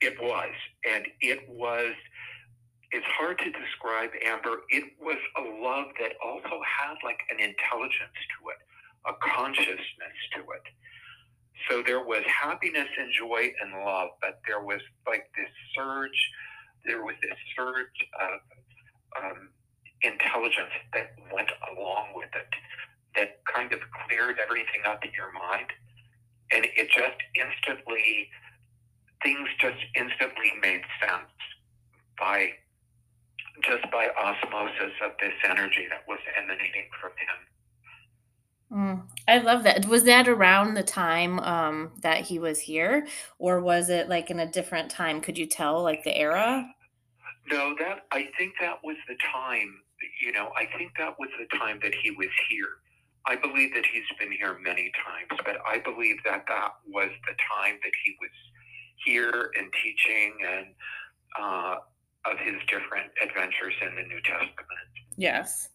[0.00, 0.54] It was.
[0.88, 1.92] And it was,
[2.92, 4.62] it's hard to describe, Amber.
[4.70, 8.60] It was a love that also had like an intelligence to it,
[9.06, 10.66] a consciousness to it
[11.68, 16.30] so there was happiness and joy and love, but there was like this surge,
[16.86, 19.48] there was this surge of um,
[20.02, 22.48] intelligence that went along with it
[23.16, 25.66] that kind of cleared everything up in your mind.
[26.52, 28.28] And it just instantly,
[29.22, 31.30] things just instantly made sense
[32.18, 32.50] by
[33.62, 37.38] just by osmosis of this energy that was emanating from him.
[38.72, 39.86] Mm, I love that.
[39.86, 43.06] Was that around the time um, that he was here,
[43.38, 45.20] or was it like in a different time?
[45.20, 46.68] Could you tell like the era?
[47.50, 49.74] No, that I think that was the time.
[50.22, 52.78] You know, I think that was the time that he was here.
[53.26, 57.34] I believe that he's been here many times, but I believe that that was the
[57.52, 58.30] time that he was
[59.04, 60.66] here and teaching and
[61.38, 61.74] uh,
[62.24, 64.88] of his different adventures in the New Testament.
[65.16, 65.70] Yes.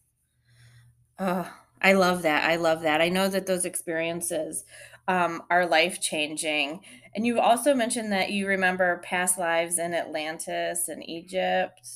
[1.19, 2.49] Oh, I love that.
[2.49, 3.01] I love that.
[3.01, 4.65] I know that those experiences
[5.07, 6.81] um, are life changing.
[7.13, 11.87] And you also mentioned that you remember past lives in Atlantis and Egypt.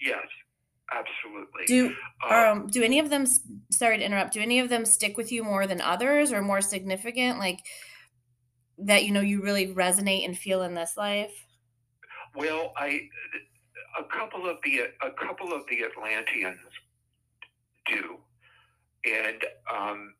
[0.00, 0.26] Yes,
[0.92, 1.64] absolutely.
[1.66, 1.94] Do
[2.28, 3.26] uh, um do any of them?
[3.70, 4.34] Sorry to interrupt.
[4.34, 7.38] Do any of them stick with you more than others, or more significant?
[7.38, 7.60] Like
[8.78, 11.46] that, you know, you really resonate and feel in this life.
[12.34, 13.08] Well, I
[13.98, 16.58] a couple of the a couple of the Atlanteans
[17.86, 18.18] do,
[19.04, 20.14] and um,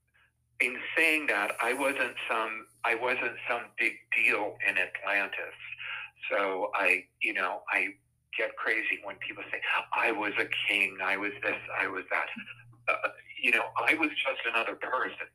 [0.61, 5.57] in saying that, I wasn't some I wasn't some big deal in Atlantis.
[6.31, 7.89] So I, you know, I
[8.37, 9.61] get crazy when people say
[9.93, 12.27] I was a king, I was this, I was that.
[12.89, 13.09] Uh,
[13.43, 15.29] you know, I was just another person.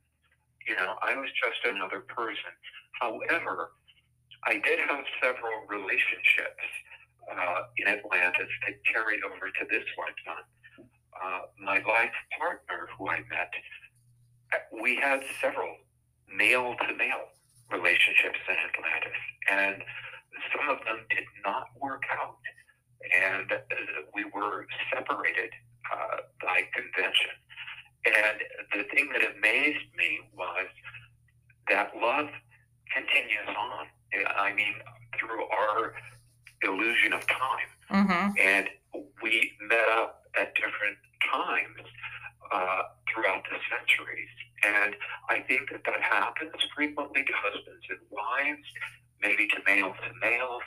[0.68, 2.54] You know, I was just another person.
[3.00, 3.72] However,
[4.46, 6.64] I did have several relationships
[7.30, 10.46] uh, in Atlantis that carried over to this lifetime.
[11.14, 13.52] Uh, my life partner, who I met,
[14.82, 15.76] we had several
[16.34, 17.30] male to male
[17.72, 19.20] relationships in Atlantis,
[19.52, 19.84] and
[20.54, 22.38] some of them did not work out,
[23.14, 23.58] and uh,
[24.14, 25.52] we were separated
[25.92, 27.32] uh, by convention.
[28.06, 28.38] And
[28.74, 30.68] the thing that amazed me was
[31.68, 32.30] that love
[32.94, 33.86] continues on.
[34.38, 34.74] I mean,
[35.20, 35.94] through our
[36.70, 37.70] illusion of time.
[37.92, 38.32] Mm-hmm.
[38.40, 38.70] And
[39.22, 40.98] we met up at different
[41.32, 41.88] times
[42.52, 44.30] uh, throughout the centuries.
[44.64, 44.96] And
[45.30, 48.68] I think that that happens frequently to husbands and wives,
[49.22, 50.59] maybe to male to male,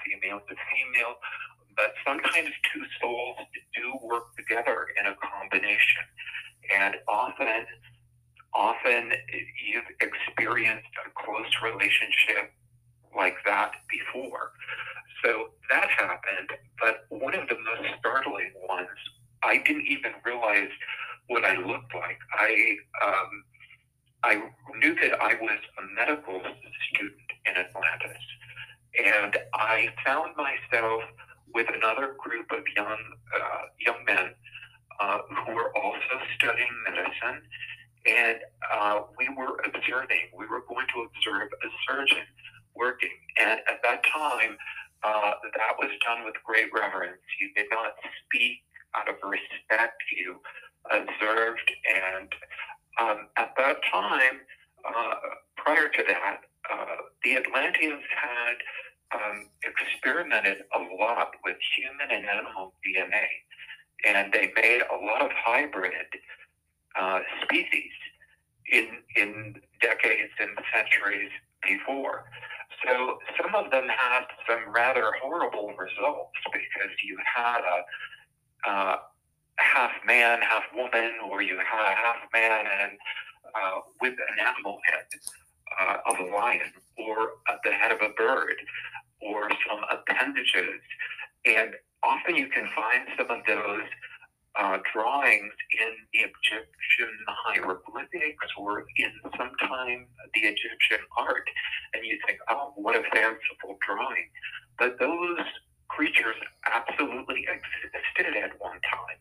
[107.62, 109.18] absolutely existed at one time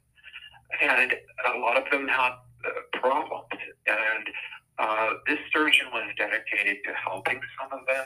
[0.79, 1.13] and
[1.53, 2.31] a lot of them had
[2.65, 3.45] uh, problems.
[3.87, 4.27] And
[4.79, 8.05] uh, this surgeon was dedicated to helping some of them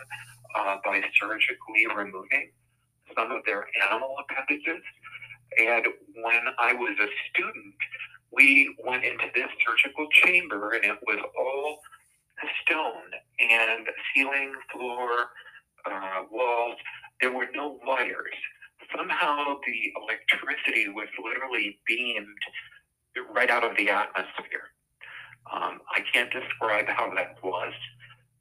[0.56, 2.52] uh, by surgically removing
[3.16, 4.82] some of their animal appendages.
[5.58, 5.86] And
[6.24, 7.76] when I was a student,
[8.32, 11.80] we went into this surgical chamber, and it was all
[12.64, 15.10] stone and ceiling, floor,
[15.86, 16.76] uh, walls.
[17.22, 18.36] There were no wires
[19.06, 22.28] somehow the electricity was literally beamed
[23.34, 24.74] right out of the atmosphere.
[25.52, 27.74] Um, I can't describe how that was,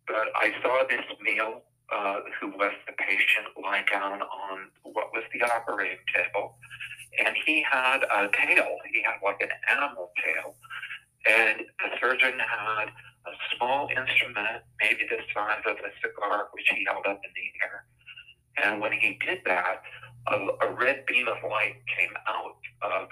[0.07, 1.62] but I saw this male
[1.95, 6.57] uh, who was the patient lie down on what was the operating table,
[7.19, 8.77] and he had a tail.
[8.93, 10.55] He had like an animal tail,
[11.29, 12.87] and the surgeon had
[13.27, 17.49] a small instrument, maybe the size of a cigar, which he held up in the
[17.62, 17.85] air.
[18.57, 19.83] And when he did that,
[20.35, 23.09] a, a red beam of light came out of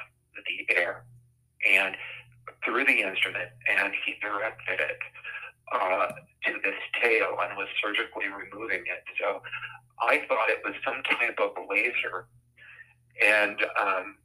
[0.46, 1.04] the air
[1.70, 1.94] and
[2.64, 4.98] through the instrument, and he directed it
[5.72, 6.06] uh,
[6.44, 9.04] to this tail and was surgically removing it.
[9.20, 9.42] So
[10.00, 12.26] I thought it was some type of laser,
[13.24, 14.16] and um,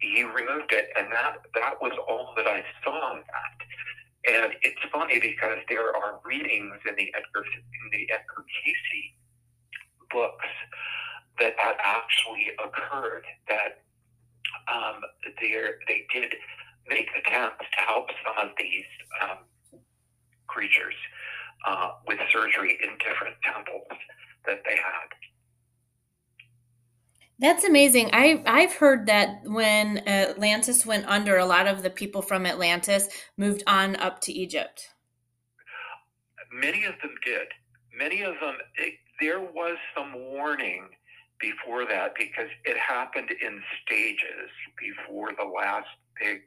[0.00, 4.32] he removed it, and that that was all that I saw of that.
[4.32, 9.14] And it's funny because there are readings in the Edgar in the Edgar Cayce
[10.10, 10.46] books
[11.38, 13.24] that that actually occurred.
[13.48, 13.82] That
[14.68, 15.00] um,
[15.40, 16.34] they did
[16.88, 18.84] make attempts to help some of these
[19.22, 19.38] um,
[20.46, 20.94] creatures
[21.66, 23.86] uh, with surgery in different temples
[24.46, 25.08] that they had.
[27.38, 28.10] That's amazing.
[28.12, 33.08] I I've heard that when Atlantis went under, a lot of the people from Atlantis
[33.38, 34.90] moved on up to Egypt.
[36.52, 37.46] Many of them did.
[37.96, 38.56] Many of them.
[38.76, 40.88] It, there was some warning
[41.40, 45.88] before that because it happened in stages before the last
[46.20, 46.40] big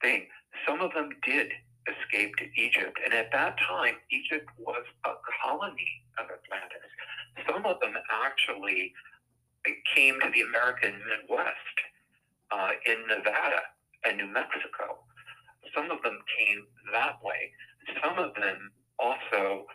[0.00, 0.26] thing.
[0.66, 1.48] Some of them did
[1.86, 5.12] escape to Egypt, and at that time, Egypt was a
[5.42, 6.88] colony of Atlantis.
[7.46, 8.92] Some of them actually
[10.00, 11.76] came to the American Midwest
[12.50, 13.60] uh, in Nevada
[14.04, 15.04] and New Mexico.
[15.76, 17.52] Some of them came that way.
[18.02, 19.66] Some of them also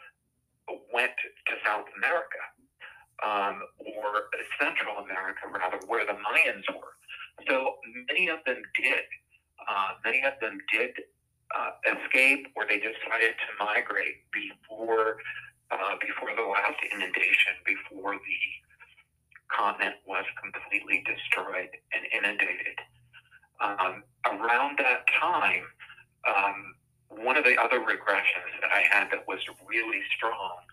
[0.92, 1.14] went
[1.46, 2.42] to South America
[3.22, 6.98] um, or Central America, rather, where the Mayans were.
[7.48, 7.76] So
[8.10, 9.06] many of them did.
[9.62, 10.92] Uh, many of them did
[11.54, 15.18] uh, escape, or they decided to migrate before
[15.72, 18.42] uh, before the last inundation, before the
[19.50, 22.80] continent was completely destroyed and inundated.
[23.60, 25.64] Um, around that time,
[26.28, 26.76] um,
[27.10, 30.64] one of the other regressions that I had that was really strong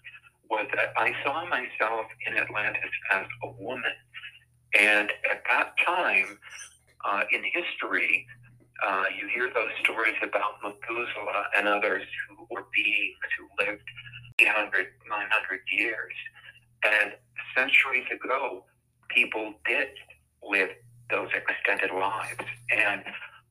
[0.48, 3.92] was that I saw myself in Atlantis as a woman.
[4.78, 6.38] And at that time
[7.04, 8.26] uh, in history,
[8.86, 13.88] uh, you hear those stories about Methuselah and others who were beings who lived
[14.38, 16.14] 800, 900 years.
[16.84, 17.12] And
[17.56, 18.64] centuries ago,
[19.14, 19.88] people did
[20.42, 20.70] live
[21.10, 22.44] those extended lives.
[22.70, 23.02] And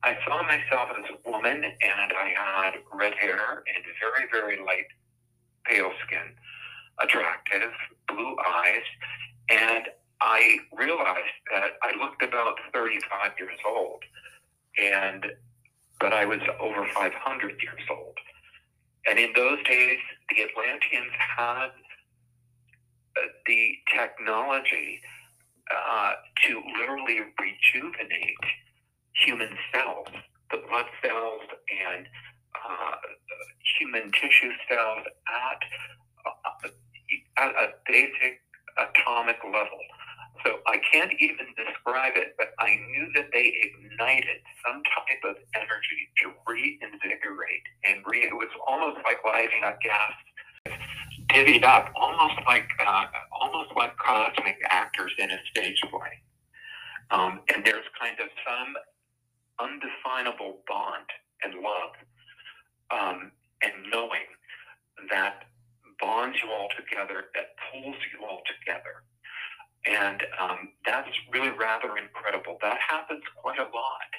[0.02, 4.86] I saw myself as a woman, and I had red hair and very, very light,
[5.64, 6.34] pale skin,
[7.00, 7.70] attractive,
[8.08, 8.82] blue eyes,
[9.48, 9.88] and
[10.20, 14.02] I realized that I looked about 35 years old,
[14.78, 15.26] and
[16.00, 18.16] but I was over 500 years old.
[19.06, 19.98] And in those days,
[20.30, 21.70] the Atlanteans had
[23.16, 25.00] uh, the technology
[25.70, 26.12] uh,
[26.46, 28.44] to literally rejuvenate
[29.14, 30.08] human cells,
[30.50, 32.06] the blood cells and
[32.54, 32.94] uh,
[33.78, 35.60] human tissue cells at,
[36.26, 36.68] uh,
[37.38, 38.40] at a basic
[38.78, 39.78] atomic level.
[40.44, 45.36] So I can't even describe it, but I knew that they ignited some type of
[45.54, 50.78] energy to reinvigorate and re- it was almost like lighting a gas
[51.32, 53.06] divvied up, almost like uh,
[53.40, 56.20] almost like cosmic actors in a stage play.
[57.10, 58.74] Um, and there's kind of some
[59.60, 61.06] undefinable bond
[61.44, 61.92] and love
[62.90, 63.32] um,
[63.62, 64.26] and knowing
[65.10, 65.44] that
[66.00, 69.00] bonds you all together, that pulls you all together.
[69.88, 72.58] And um, that's really rather incredible.
[72.62, 74.10] That happens quite a lot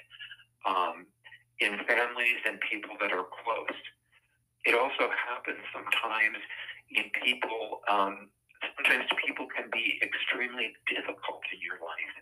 [0.65, 1.05] um,
[1.59, 3.79] in families and people that are close.
[4.65, 6.37] It also happens sometimes
[6.91, 8.29] in people, um,
[8.75, 12.15] sometimes people can be extremely difficult in your life,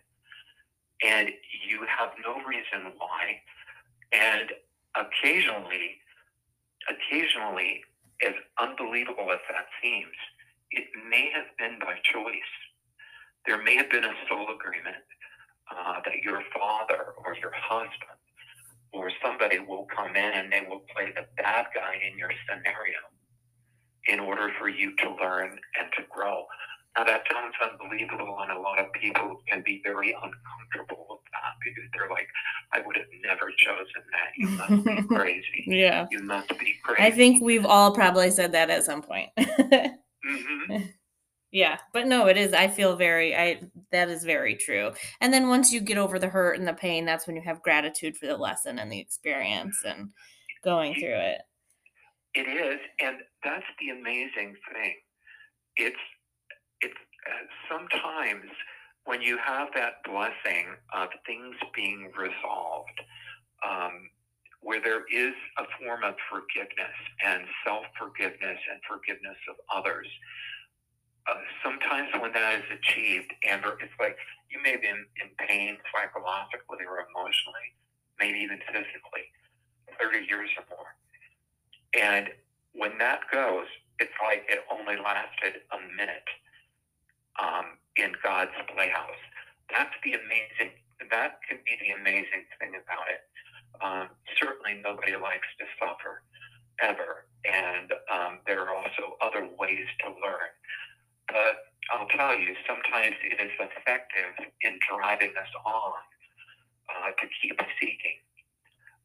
[1.02, 1.30] and
[1.66, 3.42] you have no reason why.
[4.12, 4.50] And
[4.94, 5.98] occasionally,
[6.90, 7.82] occasionally,
[8.26, 10.14] as unbelievable as that seems,
[10.72, 12.52] it may have been by choice.
[13.46, 15.04] There may have been a soul agreement
[15.70, 18.18] uh, that your father or your husband
[18.92, 22.98] or somebody will come in and they will play the bad guy in your scenario
[24.06, 26.44] in order for you to learn and to grow.
[26.96, 31.56] Now that sounds unbelievable, and a lot of people can be very uncomfortable with that
[31.64, 32.28] because they're like,
[32.72, 34.36] "I would have never chosen that.
[34.36, 35.64] You must be crazy.
[35.82, 39.30] Yeah, you must be crazy." I think we've all probably said that at some point.
[39.38, 40.82] mm-hmm.
[41.52, 42.54] Yeah, but no, it is.
[42.54, 43.36] I feel very.
[43.36, 43.60] I
[43.90, 44.92] that is very true.
[45.20, 47.62] And then once you get over the hurt and the pain, that's when you have
[47.62, 50.10] gratitude for the lesson and the experience and
[50.64, 51.42] going through it.
[52.34, 54.94] It is, and that's the amazing thing.
[55.76, 55.96] It's
[56.80, 56.94] it's
[57.30, 58.50] uh, sometimes
[59.04, 63.00] when you have that blessing of things being resolved,
[63.68, 64.08] um,
[64.62, 65.34] where there is
[65.92, 70.08] form of forgiveness and self forgiveness and forgiveness of others.
[71.28, 74.16] Uh, sometimes when that is achieved, Amber, it's like
[74.50, 77.68] you may be in, in pain psychologically or emotionally,
[78.18, 79.28] maybe even physically,
[80.00, 80.90] 30 years or more.
[81.94, 82.32] And
[82.72, 83.68] when that goes,
[84.00, 86.26] it's like it only lasted a minute
[87.38, 89.22] um, in God's playhouse.
[89.70, 90.74] that's the amazing.
[91.10, 93.22] That can be the amazing thing about it.
[93.80, 96.22] Um, certainly, nobody likes to suffer
[96.80, 100.52] ever, and um, there are also other ways to learn.
[101.26, 103.50] But I'll tell you, sometimes it is
[103.92, 105.92] effective in driving us on
[106.88, 108.18] uh, to keep seeking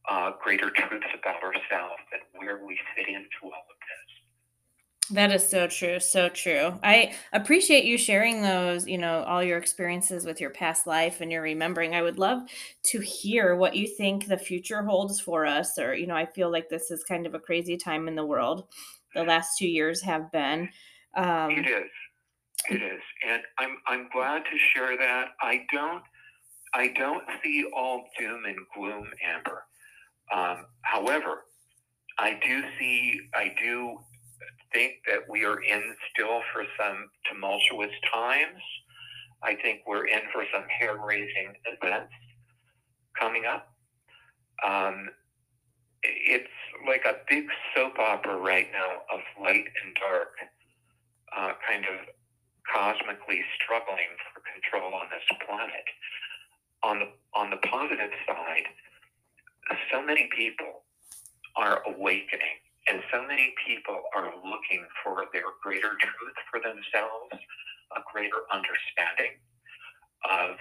[0.10, 5.16] uh, greater truths about ourselves and where we fit into all of this.
[5.16, 6.78] That is so true, so true.
[6.84, 11.32] I appreciate you sharing those, you know, all your experiences with your past life and
[11.32, 11.96] your remembering.
[11.96, 12.42] I would love
[12.88, 16.52] to hear what you think the future holds for us or, you know, I feel
[16.52, 18.68] like this is kind of a crazy time in the world.
[19.16, 20.70] The last 2 years have been
[21.16, 21.90] um, It is.
[22.70, 23.02] It is.
[23.28, 25.30] And I'm I'm glad to share that.
[25.42, 26.04] I don't
[26.74, 29.64] I don't see all doom and gloom, Amber.
[30.34, 31.44] Um, however,
[32.20, 34.00] I do see, I do
[34.74, 38.62] think that we are in still for some tumultuous times.
[39.44, 42.14] I think we're in for some hair raising events
[43.20, 43.70] coming up.
[44.66, 45.10] Um,
[46.04, 46.48] it's
[46.88, 47.46] like a big
[47.76, 50.30] soap opera right now of light and dark,
[51.38, 52.08] uh, kind of
[52.74, 55.88] cosmically struggling for control on this planet.
[56.84, 58.68] On the on the positive side,
[59.92, 60.84] so many people
[61.56, 67.36] are awakening and so many people are looking for their greater truth for themselves,
[67.96, 69.36] a greater understanding
[70.30, 70.56] of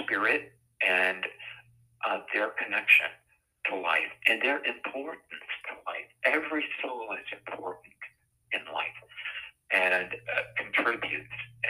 [0.00, 0.52] spirit
[0.86, 1.24] and
[2.08, 3.08] uh, their connection
[3.68, 6.08] to life and their importance to life.
[6.24, 7.96] Every soul is important
[8.52, 8.96] in life
[9.72, 11.28] and uh, contributes.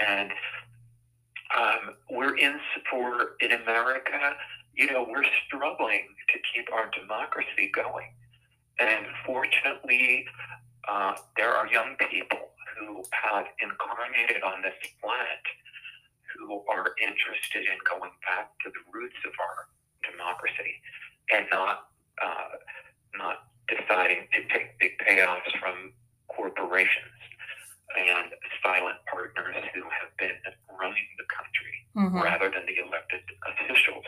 [0.09, 0.31] And
[1.57, 2.59] um, we're in
[2.91, 4.37] for in America
[4.77, 8.11] you know, we're struggling to keep our democracy going.
[8.81, 10.27] And fortunately,
[10.89, 15.45] uh, there are young people who have incarnated on this planet
[16.35, 19.71] who are interested in going back to the roots of our
[20.11, 20.83] democracy
[21.33, 22.59] and not uh,
[23.17, 25.93] not deciding to take big payoffs from
[26.29, 27.15] corporations
[27.97, 28.33] and
[28.63, 30.37] silent partners who have been
[30.79, 32.21] running the country mm-hmm.
[32.23, 34.05] rather than the elected officials.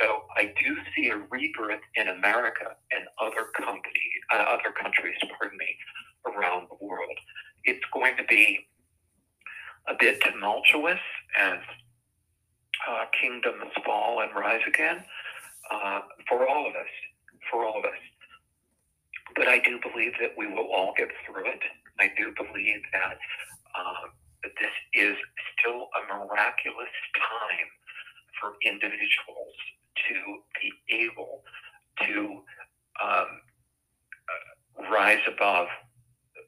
[0.00, 5.58] So I do see a rebirth in America and other companies, uh, other countries, pardon
[5.58, 5.76] me,
[6.26, 7.18] around the world.
[7.64, 8.66] It's going to be
[9.88, 11.00] a bit tumultuous
[11.36, 11.58] as
[12.88, 15.02] uh, kingdoms fall and rise again
[15.70, 16.92] uh, for all of us,
[17.50, 17.98] for all of us.
[19.34, 21.60] But I do believe that we will all get through it.
[22.00, 23.18] I do believe that,
[23.74, 24.08] uh,
[24.42, 25.16] this is
[25.58, 27.70] still a miraculous time
[28.40, 29.54] for individuals
[30.08, 30.16] to
[30.60, 30.70] be
[31.04, 31.42] able
[32.06, 32.42] to
[33.02, 33.26] um,
[34.30, 35.66] uh, rise above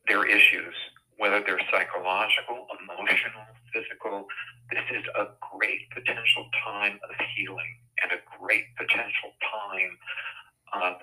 [0.09, 0.74] their issues,
[1.18, 4.26] whether they're psychological, emotional, physical.
[4.70, 9.98] This is a great potential time of healing and a great potential time
[10.72, 10.94] of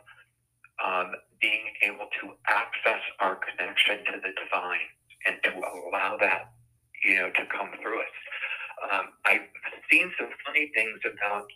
[0.83, 4.87] um, being able to access our connection to the divine
[5.25, 6.53] and to allow that,
[7.03, 8.15] you know, to come through us.
[8.91, 9.47] Um, I've
[9.91, 11.47] seen some funny things about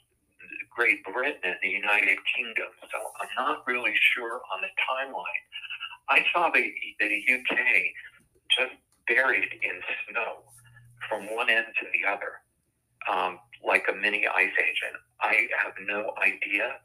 [0.76, 5.44] Great Britain and the United Kingdom, so I'm not really sure on the timeline.
[6.10, 7.58] I saw the, the UK
[8.50, 8.74] just
[9.08, 9.80] buried in
[10.10, 10.44] snow
[11.08, 12.42] from one end to the other,
[13.12, 14.82] um, like a mini ice age.
[14.88, 16.78] And I have no idea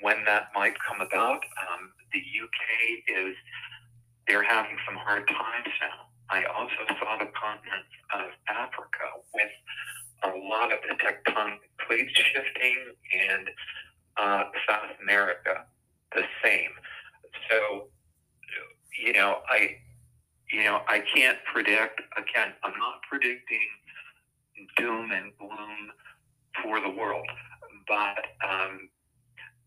[0.00, 1.40] when that might come about.
[1.68, 3.34] Um, the UK is,
[4.26, 4.42] they're
[5.08, 6.04] hard times now.
[6.28, 9.48] I also saw the continent of Africa with
[10.24, 12.76] a lot of the tectonic plates shifting
[13.16, 13.48] and
[14.18, 15.64] uh, South America
[16.14, 16.68] the same.
[17.48, 17.88] So,
[19.02, 19.76] you know, I,
[20.52, 22.02] you know, I can't predict.
[22.18, 23.66] Again, I'm not predicting
[24.76, 25.90] doom and gloom
[26.62, 27.26] for the world,
[27.88, 28.90] but um,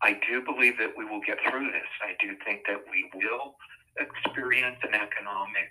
[0.02, 1.90] I do believe that we will get through this.
[2.00, 3.56] I do think that we will
[3.98, 5.68] experience an economic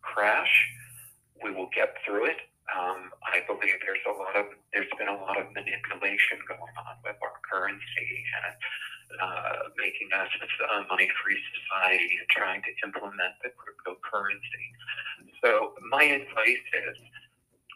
[0.00, 0.52] crash.
[1.42, 2.40] We will get through it.
[2.72, 6.96] Um, I believe there's a lot of there's been a lot of manipulation going on
[7.04, 8.08] with our currency
[8.40, 8.56] and
[9.20, 14.64] uh, making us a money-free society and trying to implement the cryptocurrency.
[15.44, 16.96] So my advice is,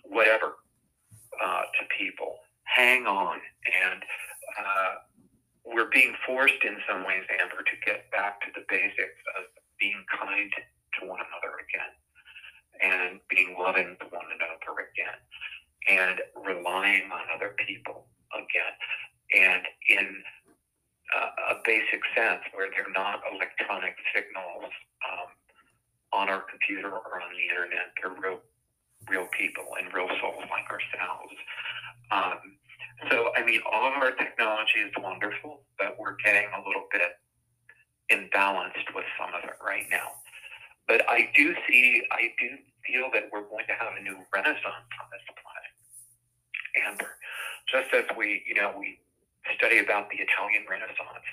[0.04, 0.56] whatever
[1.44, 3.36] uh, to people, hang on,
[3.68, 4.00] and
[4.56, 4.94] uh,
[5.78, 9.46] we're being forced in some ways, Amber, to get back to the basics of
[9.78, 10.50] being kind
[10.98, 11.94] to one another again
[12.82, 15.18] and being loving to one another again
[15.86, 18.74] and relying on other people again.
[19.38, 20.06] And in
[21.14, 24.66] uh, a basic sense where they're not electronic signals
[25.06, 25.30] um,
[26.10, 28.40] on our computer or on the internet they're real
[29.08, 31.32] real people and real souls like ourselves.
[32.10, 32.58] Um,
[33.10, 35.57] so, I mean, all of our technology is wonderful,
[36.24, 37.18] getting a little bit
[38.10, 40.16] imbalanced with some of it right now.
[40.86, 42.56] But I do see, I do
[42.86, 45.72] feel that we're going to have a new renaissance on this planet,
[46.88, 47.12] Amber.
[47.68, 48.98] Just as we, you know, we
[49.56, 51.28] study about the Italian Renaissance.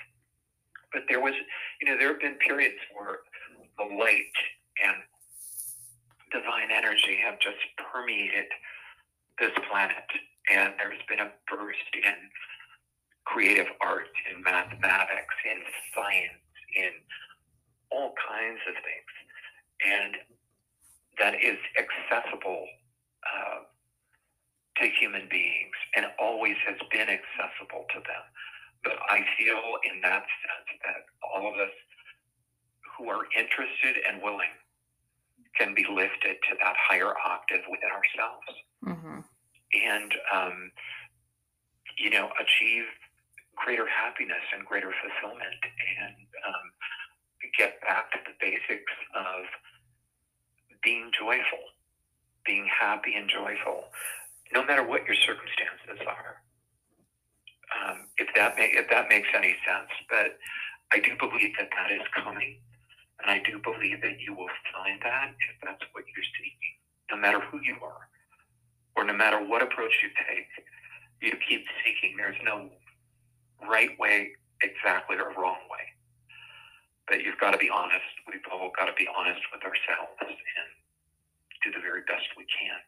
[0.92, 1.34] But there was,
[1.80, 3.24] you know, there have been periods where
[3.78, 4.36] the light
[4.84, 4.96] and
[6.32, 8.52] divine energy have just permeated
[9.40, 10.04] this planet.
[10.52, 12.16] And there's been a burst in
[13.36, 15.60] creative art, in mathematics, in
[15.94, 16.40] science,
[16.74, 16.88] in
[17.92, 19.12] all kinds of things.
[19.84, 20.16] And
[21.20, 22.64] that is accessible
[23.28, 23.60] uh,
[24.80, 28.24] to human beings and always has been accessible to them.
[28.82, 31.76] But I feel in that sense that all of us
[32.96, 34.56] who are interested and willing
[35.58, 38.48] can be lifted to that higher octave within ourselves.
[38.80, 39.20] Mm-hmm.
[39.76, 40.70] And, um,
[41.98, 42.84] you know, achieve
[43.56, 46.66] greater happiness and greater fulfillment and um,
[47.58, 49.44] get back to the basics of
[50.82, 51.64] being joyful,
[52.44, 53.90] being happy and joyful,
[54.52, 56.42] no matter what your circumstances are.
[57.74, 60.38] Um, if that may, if that makes any sense, but
[60.92, 62.60] I do believe that that is coming,
[63.20, 66.76] and I do believe that you will find that if that's what you're seeking,
[67.10, 68.06] no matter who you are,
[68.96, 70.48] or no matter what approach you take.
[71.20, 72.16] You keep seeking.
[72.16, 72.70] There's no
[73.68, 74.32] right way,
[74.62, 75.86] exactly, or wrong way.
[77.08, 78.02] But you've got to be honest.
[78.26, 80.68] We've all got to be honest with ourselves and
[81.64, 82.78] do the very best we can.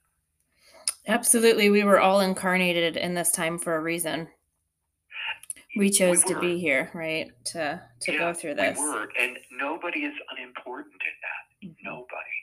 [1.07, 1.71] Absolutely.
[1.71, 4.29] We were all incarnated in this time for a reason.
[5.77, 7.31] We chose we to be here, right?
[7.47, 8.79] To to yeah, go through this.
[8.79, 11.69] We were, and nobody is unimportant in that.
[11.69, 11.85] Mm-hmm.
[11.85, 12.39] Nobody.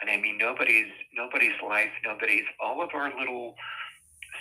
[0.00, 3.54] And I mean nobody's nobody's life, nobody's all of our little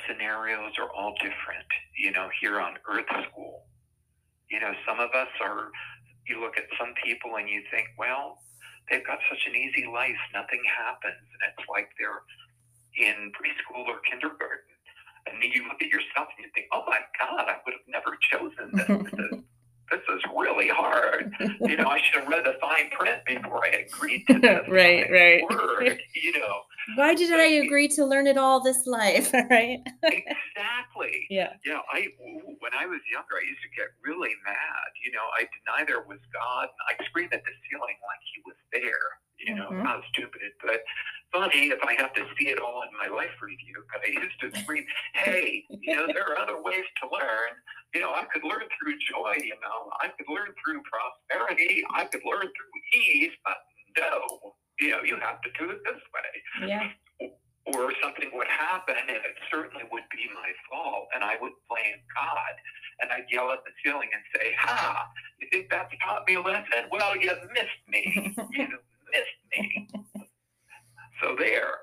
[0.07, 3.63] scenarios are all different, you know, here on Earth School.
[4.49, 5.69] You know, some of us are,
[6.27, 8.39] you look at some people and you think, well,
[8.89, 11.19] they've got such an easy life, nothing happens.
[11.19, 12.23] And it's like they're
[12.97, 14.73] in preschool or kindergarten.
[15.27, 17.87] And then you look at yourself and you think, oh my God, I would have
[17.87, 19.43] never chosen this.
[19.91, 21.33] This is really hard.
[21.61, 24.59] you know, I should have read the fine print before I agreed to this.
[24.69, 25.43] right, right.
[25.49, 26.61] Word, you know.
[26.95, 29.33] Why did I agree to learn it all this life?
[29.49, 29.79] right.
[30.03, 31.27] exactly.
[31.29, 31.53] Yeah.
[31.65, 31.79] Yeah.
[31.91, 32.07] I
[32.59, 34.89] when I was younger, I used to get really mad.
[35.03, 38.41] You know, I deny there was God, and I scream at the ceiling like He
[38.45, 39.07] was there.
[39.45, 39.85] You know, mm-hmm.
[39.85, 40.41] how stupid.
[40.63, 40.81] But
[41.31, 43.83] funny if I have to see it all in my life review.
[43.91, 47.53] But I used to scream, "Hey, you know, there are other ways to learn.
[47.93, 49.37] You know, I could learn through joy.
[49.43, 51.83] You know, I could learn through prosperity.
[51.93, 53.31] I could learn through ease.
[53.43, 53.57] But
[53.97, 56.67] no, you know, you have to do it this way.
[56.67, 56.89] Yeah.
[57.75, 61.99] Or something would happen, and it certainly would be my fault, and I would blame
[62.15, 62.53] God,
[63.01, 65.05] and I'd yell at the ceiling and say, "Ha!
[65.41, 66.87] You think that's taught me a lesson?
[66.89, 68.33] Well, you missed me.
[68.53, 69.87] you missed me."
[71.21, 71.73] So there.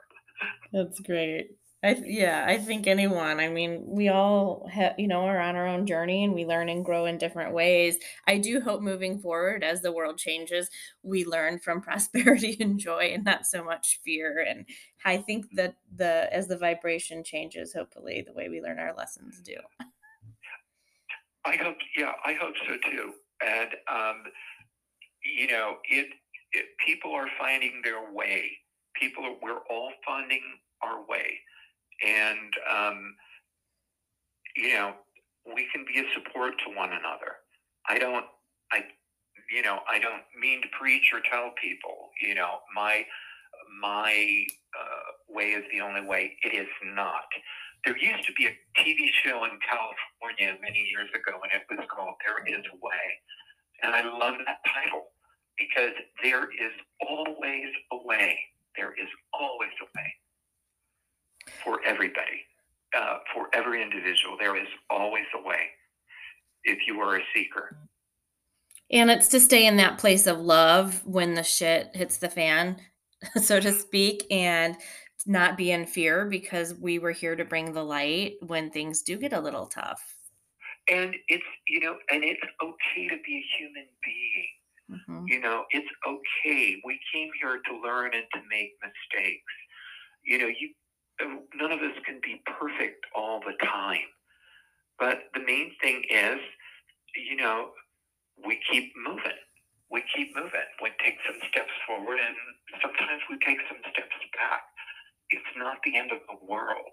[0.73, 1.51] That's great.
[1.85, 3.41] I yeah, I think anyone.
[3.41, 6.71] I mean, we all have, you know, are on our own journey and we learn
[6.71, 7.99] and grow in different ways.
[8.27, 10.71] I do hope moving forward as the world changes,
[11.03, 14.47] we learn from prosperity and joy and not so much fear.
[14.49, 14.65] And
[15.05, 19.41] I think that the as the vibration changes, hopefully the way we learn our lessons
[19.41, 19.57] do.
[21.45, 23.13] I hope yeah, I hope so too.
[23.47, 24.23] And um,
[25.23, 26.09] you know, it
[26.87, 28.59] people are finding their way
[28.95, 30.43] people are, we're all finding
[30.83, 31.41] our way.
[32.05, 33.15] And, um,
[34.57, 34.95] you know,
[35.55, 37.43] we can be a support to one another.
[37.89, 38.25] I don't,
[38.73, 38.85] I,
[39.53, 43.05] you know, I don't mean to preach or tell people, you know, my,
[43.81, 44.45] my
[44.79, 46.37] uh, way is the only way.
[46.43, 47.29] It is not.
[47.85, 51.87] There used to be a TV show in California many years ago, and it was
[51.95, 53.05] called There Is a Way.
[53.83, 55.13] And I love that title
[55.59, 55.93] because
[56.23, 56.73] there is
[57.09, 58.39] always a way
[58.77, 60.15] there is always a way
[61.63, 62.43] for everybody,
[62.97, 64.37] uh, for every individual.
[64.39, 65.69] There is always a way
[66.65, 67.77] if you are a seeker.
[68.91, 72.77] And it's to stay in that place of love when the shit hits the fan,
[73.43, 74.77] so to speak, and
[75.27, 79.17] not be in fear because we were here to bring the light when things do
[79.17, 80.17] get a little tough.
[80.89, 84.49] And it's, you know, and it's okay to be a human being.
[84.95, 85.27] Mm-hmm.
[85.27, 86.81] You know, it's okay.
[86.85, 89.53] We came here to learn and to make mistakes.
[90.25, 90.71] You know, you
[91.55, 94.09] none of us can be perfect all the time.
[94.99, 96.39] But the main thing is,
[97.17, 97.71] you know,
[98.45, 99.39] we keep moving.
[99.91, 100.69] We keep moving.
[100.83, 102.35] We take some steps forward and
[102.83, 104.63] sometimes we take some steps back.
[105.31, 106.91] It's not the end of the world.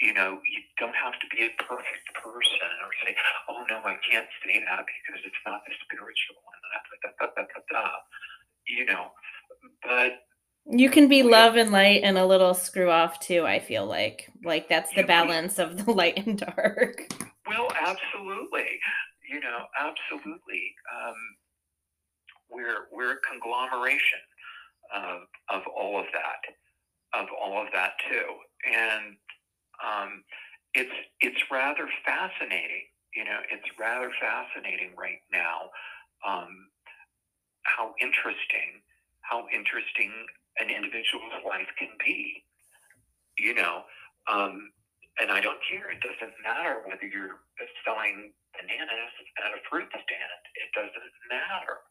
[0.00, 3.14] You know, you don't have to be a perfect person or say,
[3.48, 6.58] oh no, I can't say that because it's not the spiritual one.
[7.02, 7.88] da, da, da, da, da,
[8.66, 9.10] you know,
[9.82, 10.22] but
[10.70, 14.30] you can be love and light and a little screw off too, I feel like.
[14.44, 17.12] Like that's the balance of the light and dark.
[17.46, 18.78] Well, absolutely.
[19.30, 20.74] You know, absolutely.
[20.94, 21.14] Um,
[22.50, 24.20] we're we're a conglomeration
[24.94, 25.20] of
[25.50, 28.24] of all of that, of all of that too,
[28.70, 29.16] and
[29.82, 30.24] um,
[30.74, 32.90] it's it's rather fascinating.
[33.14, 35.70] You know, it's rather fascinating right now
[36.26, 36.50] um,
[37.64, 38.82] how interesting
[39.22, 40.12] how interesting
[40.58, 42.44] an individual's life can be.
[43.38, 43.84] You know,
[44.26, 44.72] um,
[45.20, 45.90] and I don't care.
[45.90, 47.42] It doesn't matter whether you're
[47.84, 49.14] selling bananas
[49.44, 50.42] at a fruit stand.
[50.58, 51.82] It doesn't matter.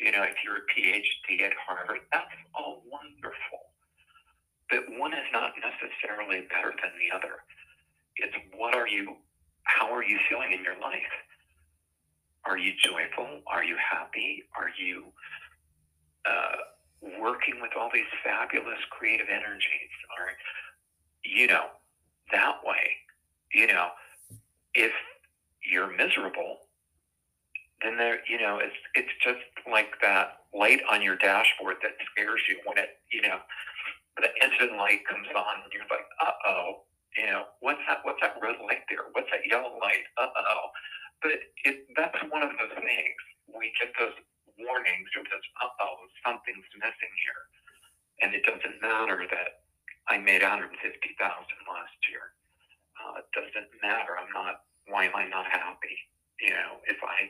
[0.00, 3.74] You know, if you're a PhD at Harvard, that's all wonderful.
[4.70, 7.44] But one is not necessarily better than the other.
[8.16, 9.16] It's what are you,
[9.64, 11.14] how are you feeling in your life?
[12.44, 13.40] Are you joyful?
[13.46, 14.44] Are you happy?
[14.56, 15.04] Are you
[16.26, 16.56] uh,
[17.20, 19.92] working with all these fabulous creative energies?
[20.18, 20.32] Are,
[21.24, 21.66] you know,
[22.32, 22.96] that way,
[23.52, 23.88] you know,
[24.74, 24.92] if
[25.70, 26.58] you're miserable,
[27.82, 29.38] then there, you know, it's it's just
[29.70, 33.38] like that light on your dashboard that scares you when it, you know,
[34.20, 38.02] the engine light comes on and you're like, uh oh, you know, what's that?
[38.02, 39.10] What's that red light there?
[39.14, 40.06] What's that yellow light?
[40.18, 40.64] Uh oh.
[41.22, 41.34] But
[41.66, 43.20] it, that's one of those things.
[43.50, 44.14] We get those
[44.58, 47.42] warnings or those, uh oh, something's missing here,
[48.22, 49.66] and it doesn't matter that
[50.08, 50.72] I made 150,000
[51.18, 52.32] last year.
[52.98, 54.18] Uh, it doesn't matter.
[54.18, 54.66] I'm not.
[54.88, 55.96] Why am I not happy?
[56.40, 57.28] You know, if I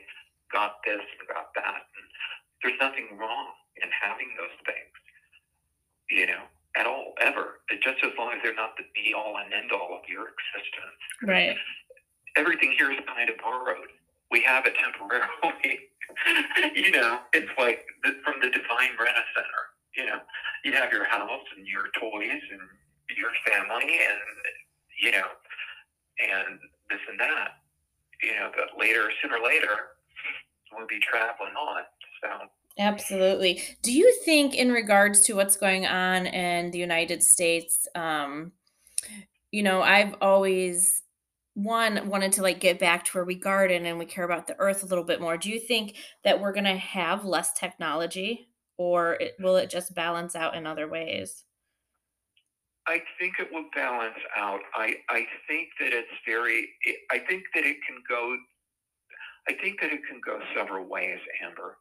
[0.53, 2.05] got this and got that, and
[2.61, 4.95] there's nothing wrong in having those things.
[6.09, 6.43] You know,
[6.75, 7.61] at all, ever.
[7.81, 11.01] Just as long as they're not the be all and end all of your existence.
[11.23, 11.55] Right.
[12.35, 13.89] Everything here is kind of borrowed.
[14.31, 15.89] We have it temporarily.
[16.75, 19.63] you know, it's like the, from the Divine Rent-A-Center.
[19.97, 20.19] You know,
[20.63, 22.61] you have your house and your toys and
[23.17, 24.21] your family and,
[25.01, 25.27] you know,
[26.21, 26.59] and
[26.89, 27.57] this and that.
[28.21, 29.97] You know, but later, sooner or later,
[30.71, 31.83] we'll be traveling on.
[32.21, 32.29] So
[32.79, 33.61] Absolutely.
[33.83, 38.53] Do you think, in regards to what's going on in the United States, um,
[39.51, 41.03] you know, I've always
[41.55, 44.55] one wanted to like get back to where we garden and we care about the
[44.59, 45.35] earth a little bit more.
[45.35, 49.93] Do you think that we're going to have less technology or it, will it just
[49.93, 51.43] balance out in other ways?
[52.87, 54.61] I think it will balance out.
[54.73, 56.69] I, I think that it's very,
[57.11, 58.37] I think that it can go,
[59.49, 61.75] I think that it can go several ways, Amber.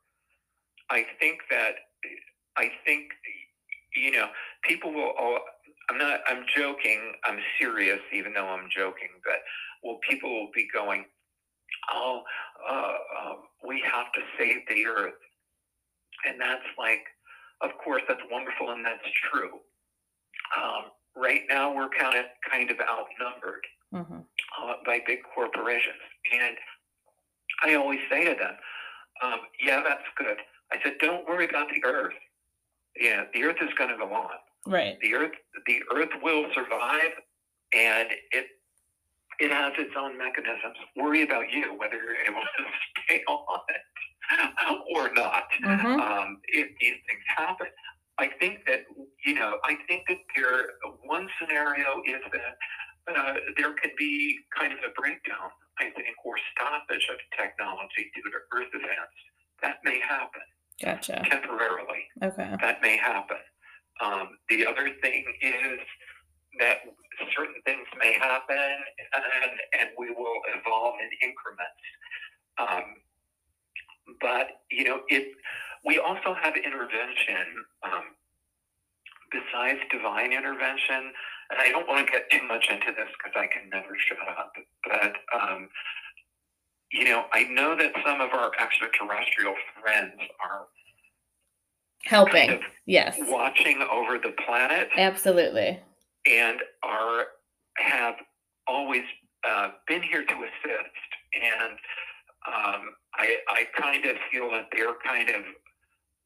[0.91, 1.75] I think that
[2.57, 3.11] I think
[3.97, 4.27] you know
[4.63, 5.13] people will.
[5.19, 5.39] All,
[5.91, 6.21] I'm not.
[6.27, 7.15] I'm joking.
[7.25, 9.09] I'm serious, even though I'm joking.
[9.25, 9.41] But
[9.83, 11.05] well, people will be going.
[11.93, 12.23] Oh,
[12.69, 13.35] uh, uh,
[13.67, 15.15] we have to save the earth,
[16.27, 17.01] and that's like,
[17.63, 19.61] of course, that's wonderful and that's true.
[20.57, 20.85] Um,
[21.17, 24.21] right now, we're kind of kind of outnumbered mm-hmm.
[24.63, 26.57] uh, by big corporations, and
[27.65, 28.55] I always say to them,
[29.23, 30.39] um, "Yeah, that's good."
[30.73, 32.15] I said, don't worry about the earth.
[32.99, 34.31] Yeah, the earth is going to go on.
[34.67, 34.99] Right.
[35.01, 35.33] The earth,
[35.67, 37.13] the earth will survive,
[37.73, 38.47] and it
[39.39, 40.77] it has its own mechanisms.
[40.97, 42.65] Worry about you, whether you're able to
[43.05, 43.83] stay on it
[44.95, 45.45] or not.
[45.65, 46.01] Mm-hmm.
[46.01, 47.69] Um, if these things happen,
[48.19, 48.83] I think that
[49.25, 50.71] you know, I think that there
[51.05, 55.51] one scenario is that uh, there could be kind of a breakdown.
[55.79, 59.19] I think or stoppage of technology due to Earth events.
[59.63, 60.43] That may happen.
[60.83, 61.23] Gotcha.
[61.29, 62.07] Temporarily.
[62.23, 62.55] Okay.
[62.61, 63.37] That may happen.
[64.05, 65.81] Um, the other thing is
[66.61, 66.79] that
[67.37, 71.83] certain things may happen and, and we will evolve in increments.
[72.59, 72.85] Um,
[74.21, 75.35] but, you know, it,
[75.85, 78.05] we also have intervention um,
[79.31, 81.13] besides divine intervention.
[81.51, 84.19] And I don't want to get too much into this because I can never shut
[84.29, 84.53] up.
[84.85, 85.69] But um,
[86.93, 90.67] you know, I know that some of our extraterrestrial friends are
[92.05, 92.49] helping.
[92.49, 93.19] Kind of yes.
[93.29, 94.89] Watching over the planet.
[94.97, 95.81] Absolutely.
[96.27, 97.27] And are
[97.77, 98.15] have
[98.67, 99.05] always
[99.49, 101.09] uh, been here to assist.
[101.35, 101.79] And
[102.47, 102.83] um,
[103.15, 105.43] I, I kind of feel that they're kind of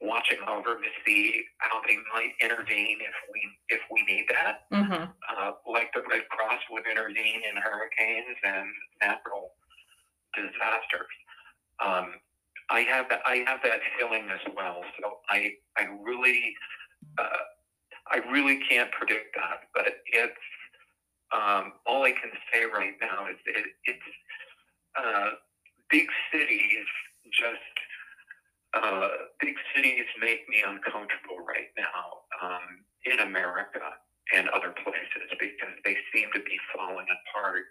[0.00, 4.66] watching over to see how they might intervene if we if we need that.
[4.72, 5.04] Mm-hmm.
[5.04, 8.66] Uh, like the Red Cross would intervene in hurricanes and
[9.00, 9.52] natural
[10.34, 11.14] disasters.
[11.84, 12.14] Um,
[12.70, 13.20] I have that.
[13.26, 14.82] I have that feeling as well.
[15.00, 16.54] So I, I really,
[17.18, 17.44] uh,
[18.10, 19.68] I really can't predict that.
[19.74, 20.32] But it's,
[21.34, 24.08] um, all I can say right now is that it's
[24.96, 25.30] uh,
[25.90, 26.86] big cities
[27.32, 27.76] just
[28.74, 29.08] uh,
[29.40, 33.84] big cities make me uncomfortable right now um, in America
[34.34, 37.64] and other places because they seem to be falling apart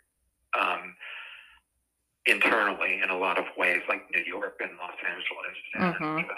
[0.54, 0.94] um,
[2.26, 5.58] internally in a lot of ways, like New York and Los Angeles.
[5.74, 6.30] And, Mhm.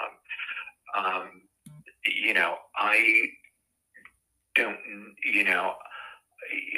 [0.95, 1.41] um, um,
[2.05, 3.31] you know, I
[4.55, 4.79] don't,
[5.23, 5.75] you know,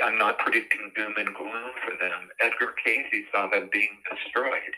[0.04, 2.30] I'm not predicting doom and gloom for them.
[2.40, 4.76] Edgar Cayce saw them being destroyed.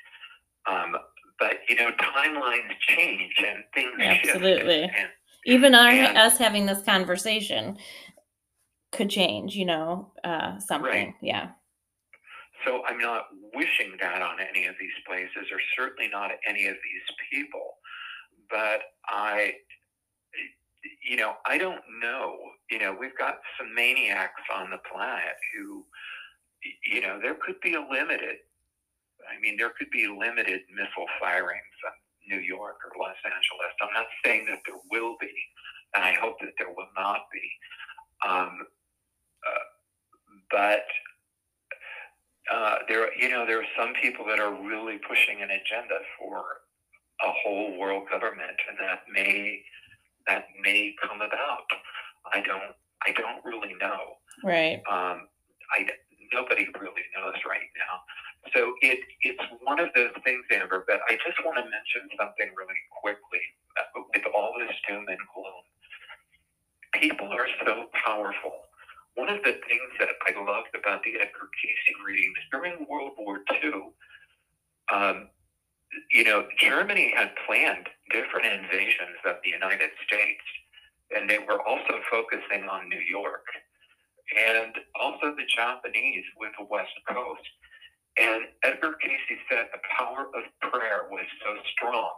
[0.65, 0.97] Um,
[1.39, 3.93] but, you know, timelines change and things.
[3.99, 4.83] Absolutely.
[4.83, 5.11] And,
[5.45, 7.77] Even our And- us having this conversation
[8.91, 10.89] could change, you know, uh, something.
[10.91, 11.13] Right.
[11.21, 11.51] Yeah.
[12.65, 16.75] So I'm not wishing that on any of these places, or certainly not any of
[16.75, 17.75] these people.
[18.49, 19.53] But I,
[21.07, 22.35] you know, I don't know.
[22.71, 25.85] You know, we've got some maniacs on the planet who,
[26.91, 28.37] you know, there could be a limited.
[29.27, 31.93] I mean, there could be limited missile firings on
[32.27, 33.73] New York or Los Angeles.
[33.81, 35.33] I'm not saying that there will be,
[35.95, 38.29] and I hope that there will not be.
[38.29, 38.67] Um,
[39.45, 39.65] uh,
[40.51, 40.85] but
[42.53, 46.43] uh, there, you know, there are some people that are really pushing an agenda for
[47.23, 49.61] a whole world government, and that may
[50.27, 51.67] that may come about.
[52.33, 52.75] I don't,
[53.07, 54.19] I don't really know.
[54.43, 54.81] Right.
[54.89, 55.27] Um,
[55.73, 55.87] I
[56.33, 58.03] nobody really knows right now.
[58.53, 60.83] So it it's one of those things, Amber.
[60.87, 63.43] But I just want to mention something really quickly.
[63.77, 65.63] Uh, With all this doom and gloom,
[67.01, 68.66] people are so powerful.
[69.17, 73.41] One of the things that I loved about the Edgar Cayce readings during World War
[73.49, 73.89] II,
[74.93, 75.29] um,
[76.11, 80.45] you know, Germany had planned different invasions of the United States,
[81.15, 83.41] and they were also focusing on New York
[84.37, 87.49] and also the Japanese with the West Coast.
[88.21, 92.11] And Edgar Cayce said the power of prayer was so strong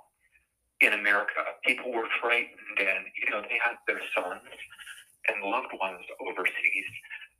[0.81, 1.47] in America.
[1.65, 4.43] People were frightened, and you know they had their sons
[5.27, 6.91] and loved ones overseas.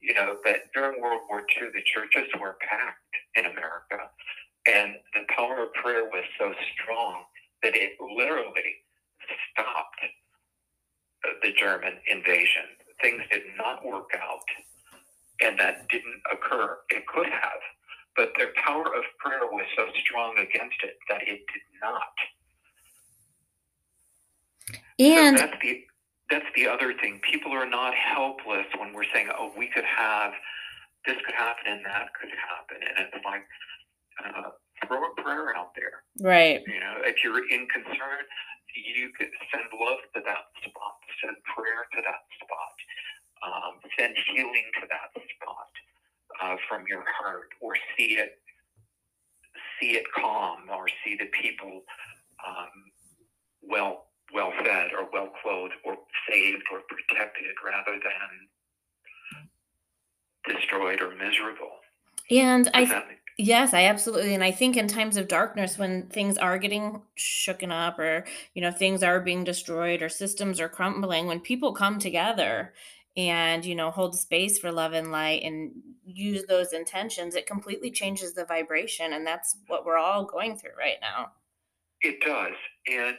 [0.01, 4.09] You know but during World War II, the churches were packed in America,
[4.67, 7.23] and the power of prayer was so strong
[7.63, 8.83] that it literally
[9.51, 10.01] stopped
[11.43, 12.63] the German invasion.
[13.01, 14.45] Things did not work out,
[15.41, 16.77] and that didn't occur.
[16.89, 17.61] It could have,
[18.15, 22.13] but their power of prayer was so strong against it that it did not.
[24.99, 25.83] And so that's the
[26.29, 27.19] that's the other thing.
[27.23, 30.33] People are not helpless when we're saying, "Oh, we could have
[31.05, 33.45] this could happen and that could happen," and it's like
[34.23, 34.49] uh,
[34.87, 36.03] throw a prayer out there.
[36.21, 36.61] right.
[36.67, 38.23] You know, if you're in concern,
[38.75, 42.77] you could send love to that spot, send prayer to that spot,
[43.45, 45.71] um, send healing to that spot
[46.41, 48.39] uh, from your heart, or see it,
[49.79, 51.81] see it calm, or see the people
[52.45, 52.69] um,
[53.61, 55.97] well, well fed, or well clothed, or
[56.29, 58.47] saved, or protected, rather than
[60.55, 61.71] destroyed or miserable.
[62.29, 64.33] And I Does that make- Yes, I absolutely.
[64.33, 68.61] And I think in times of darkness, when things are getting shooken up or, you
[68.61, 72.73] know, things are being destroyed or systems are crumbling, when people come together
[73.15, 75.71] and, you know, hold space for love and light and
[76.05, 79.13] use those intentions, it completely changes the vibration.
[79.13, 81.31] And that's what we're all going through right now.
[82.01, 82.53] It does,
[82.87, 83.17] and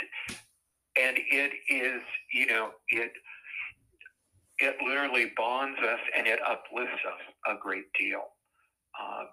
[1.01, 3.13] and it is, you know, it
[4.59, 8.23] it literally bonds us and it uplifts us a great deal,
[9.01, 9.25] uh,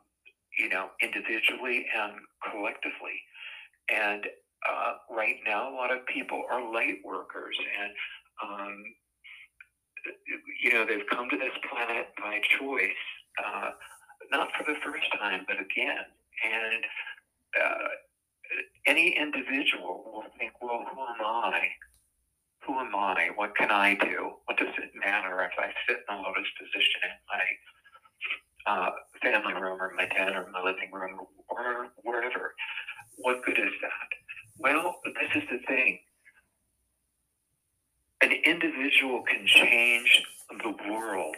[0.58, 2.14] you know, individually and
[2.50, 3.20] collectively.
[3.90, 4.26] And
[4.68, 7.92] uh, right now, a lot of people are light workers, and
[8.44, 8.84] um,
[10.64, 13.04] you know, they've come to this planet by choice,
[13.44, 13.72] uh,
[14.32, 16.06] not for the first time, but again,
[16.44, 16.84] and.
[18.86, 21.68] Any individual will think, well, who am I?
[22.66, 23.30] Who am I?
[23.36, 24.32] What can I do?
[24.46, 27.12] What does it matter if I sit in a lotus position in
[28.68, 28.90] my uh,
[29.22, 31.20] family room or my den or my living room
[31.50, 32.54] or wherever?
[33.18, 34.10] What good is that?
[34.60, 36.00] Well, this is the thing.
[38.22, 40.24] An individual can change
[40.64, 41.36] the world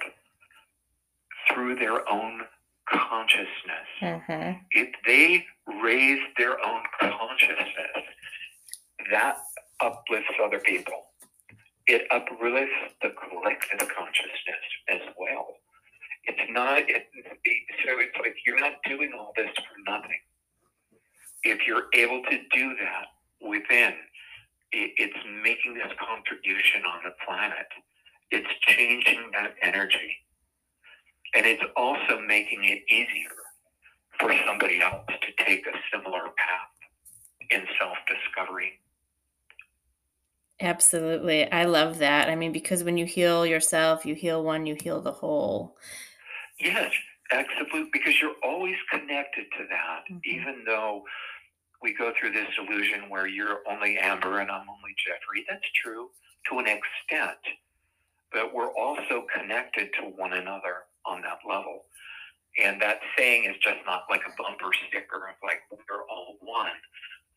[1.54, 2.42] through their own
[2.88, 3.48] consciousness
[4.02, 4.52] Mm-hmm.
[4.72, 5.46] if they
[5.84, 8.06] raise their own consciousness,
[9.12, 9.38] that
[9.82, 10.94] uplifts other people.
[11.88, 15.48] It uplifts the collective consciousness as well.
[16.26, 20.20] It's not, it, it, so it's like you're not doing all this for nothing.
[21.44, 23.08] If you're able to do that
[23.48, 23.94] within,
[24.74, 27.68] it, it's making this contribution on the planet.
[28.32, 30.16] It's changing that energy.
[31.36, 33.38] and it's also making it easier
[34.20, 35.06] for somebody else
[35.50, 36.72] take a similar path
[37.52, 38.80] in self discovery.
[40.62, 41.50] Absolutely.
[41.52, 42.30] I love that.
[42.30, 45.78] I mean, because when you heal yourself, you heal one, you heal the whole.
[46.60, 46.94] Yes,
[47.32, 47.90] absolutely.
[47.92, 50.22] Because you're always connected to that, Mhm.
[50.26, 51.04] even though
[51.82, 55.46] we go through this illusion where you're only Amber and I'm only Geoffrey.
[55.50, 56.12] That's true
[56.50, 57.40] to an extent,
[58.32, 61.89] but we're also connected to one another on that level.
[62.58, 66.76] And that saying is just not like a bumper sticker of like, we're all one.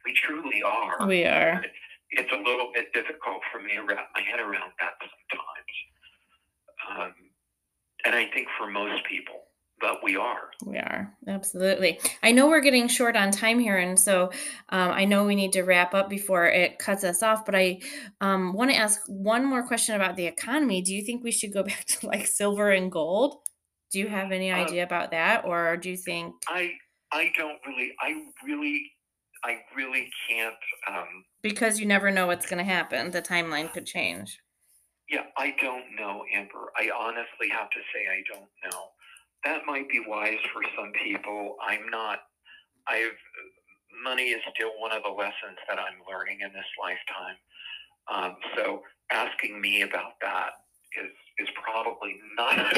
[0.05, 1.07] We truly are.
[1.07, 1.63] We are.
[2.11, 5.77] it's a little bit difficult for me to wrap my head around that sometimes.
[6.91, 7.15] Um,
[8.05, 9.45] and I think for most people,
[9.83, 10.51] but we are.
[10.65, 11.13] We are.
[11.27, 12.01] Absolutely.
[12.23, 13.77] I know we're getting short on time here.
[13.77, 14.31] And so
[14.69, 17.45] um, I know we need to wrap up before it cuts us off.
[17.45, 17.81] But I
[18.21, 20.83] um, want to ask one more question about the economy.
[20.83, 23.37] Do you think we should go back to like silver and gold?
[23.93, 25.45] Do you have any Uh, idea about that?
[25.45, 26.73] Or do you think, I
[27.13, 28.91] I don't really I really
[29.45, 30.57] I really can't
[30.89, 34.39] um because you never know what's going to happen, the timeline could change?
[35.09, 36.73] yeah, I don't know, Amber.
[36.77, 38.81] I honestly have to say I don't know.
[39.45, 41.57] That might be wise for some people.
[41.61, 42.21] I'm not
[42.89, 43.19] I've
[44.03, 47.37] money is still one of the lessons that I'm learning in this lifetime.
[48.09, 48.83] Um, so
[49.13, 50.53] asking me about that
[51.05, 52.57] is is probably not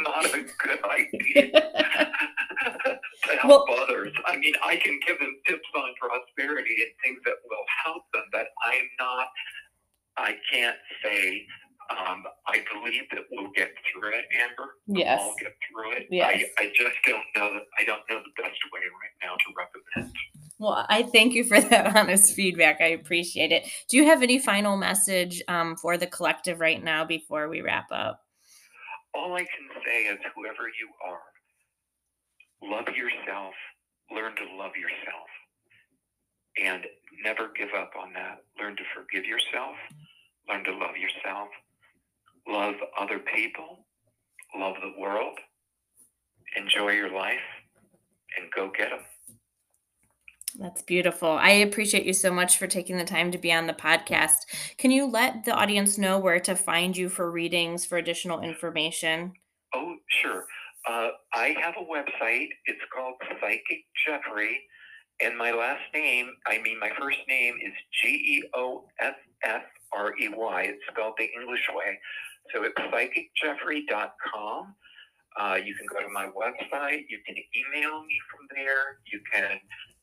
[0.00, 1.50] not a good idea
[3.24, 4.12] to help others.
[4.26, 8.24] I mean, I can give them tips on prosperity and things that will help them,
[8.32, 9.28] but I'm not.
[10.16, 11.46] I can't say.
[11.88, 14.74] Um, I believe that we'll get through it, Amber.
[14.88, 16.08] Yes, We'll get through it.
[16.10, 16.42] Yes.
[16.58, 17.54] I, I just don't know.
[17.54, 20.12] that- I don't know the best way right now to recommend.
[20.58, 22.80] Well, I thank you for that honest feedback.
[22.80, 23.68] I appreciate it.
[23.88, 27.86] Do you have any final message um, for the collective right now before we wrap
[27.90, 28.22] up?
[29.14, 31.20] All I can say is, whoever you are,
[32.62, 33.54] love yourself.
[34.14, 35.28] Learn to love yourself,
[36.62, 36.84] and
[37.24, 38.38] never give up on that.
[38.60, 39.74] Learn to forgive yourself.
[40.48, 41.48] Learn to love yourself.
[42.46, 43.86] Love other people.
[44.54, 45.36] Love the world.
[46.56, 47.42] Enjoy your life,
[48.38, 49.00] and go get them.
[50.58, 51.30] That's beautiful.
[51.30, 54.46] I appreciate you so much for taking the time to be on the podcast.
[54.78, 59.34] Can you let the audience know where to find you for readings, for additional information?
[59.74, 60.44] Oh, sure.
[60.88, 62.48] Uh, I have a website.
[62.64, 64.56] It's called Psychic Geoffrey,
[65.20, 69.62] and my last name, I mean, my first name is G E O F F
[69.92, 70.62] R E Y.
[70.62, 71.98] It's spelled the English way.
[72.54, 74.74] So it's psychicgeoffrey.com.
[75.38, 77.04] Uh, you can go to my website.
[77.08, 79.00] You can email me from there.
[79.12, 79.58] You can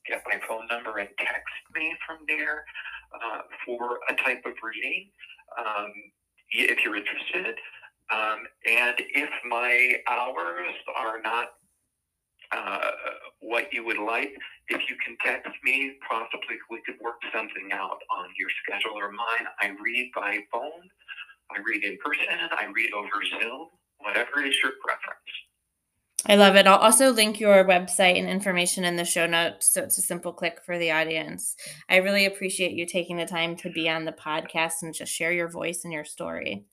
[0.08, 2.66] get my phone number and text me from there
[3.14, 5.10] uh, for a type of reading
[5.58, 5.91] um,
[6.51, 7.56] if you're interested.
[8.12, 11.47] Um, and if my hours are not
[12.51, 12.91] uh,
[13.39, 14.36] what you would like,
[14.70, 19.12] if you can text me, possibly we could work something out on your schedule or
[19.12, 19.47] mine.
[19.62, 20.86] I read by phone,
[21.51, 23.68] I read in person, I read over Zoom,
[23.99, 25.34] whatever is your preference.
[26.26, 26.68] I love it.
[26.68, 30.32] I'll also link your website and information in the show notes so it's a simple
[30.32, 31.56] click for the audience.
[31.90, 35.34] I really appreciate you taking the time to be on the podcast and just share
[35.34, 36.66] your voice and your story.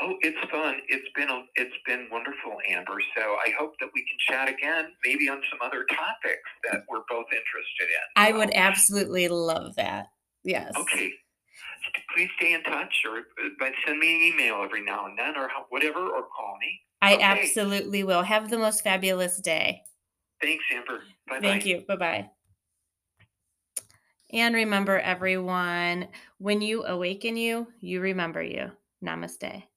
[0.00, 0.76] Oh, it's fun.
[0.88, 2.98] It's been a, it's been wonderful, Amber.
[3.16, 7.02] So I hope that we can chat again, maybe on some other topics that we're
[7.10, 8.06] both interested in.
[8.16, 10.06] I would absolutely love that.
[10.44, 10.72] Yes.
[10.76, 11.12] Okay.
[12.14, 15.48] Please stay in touch or uh, send me an email every now and then or
[15.70, 16.80] whatever or call me.
[17.00, 17.22] I Okay.
[17.22, 18.22] absolutely will.
[18.22, 19.82] Have the most fabulous day.
[20.40, 21.02] Thanks, Amber.
[21.28, 21.84] Bye Thank you.
[21.86, 22.30] Bye bye.
[24.30, 26.08] And remember, everyone,
[26.38, 28.72] when you awaken you, you remember you.
[29.02, 29.67] Namaste.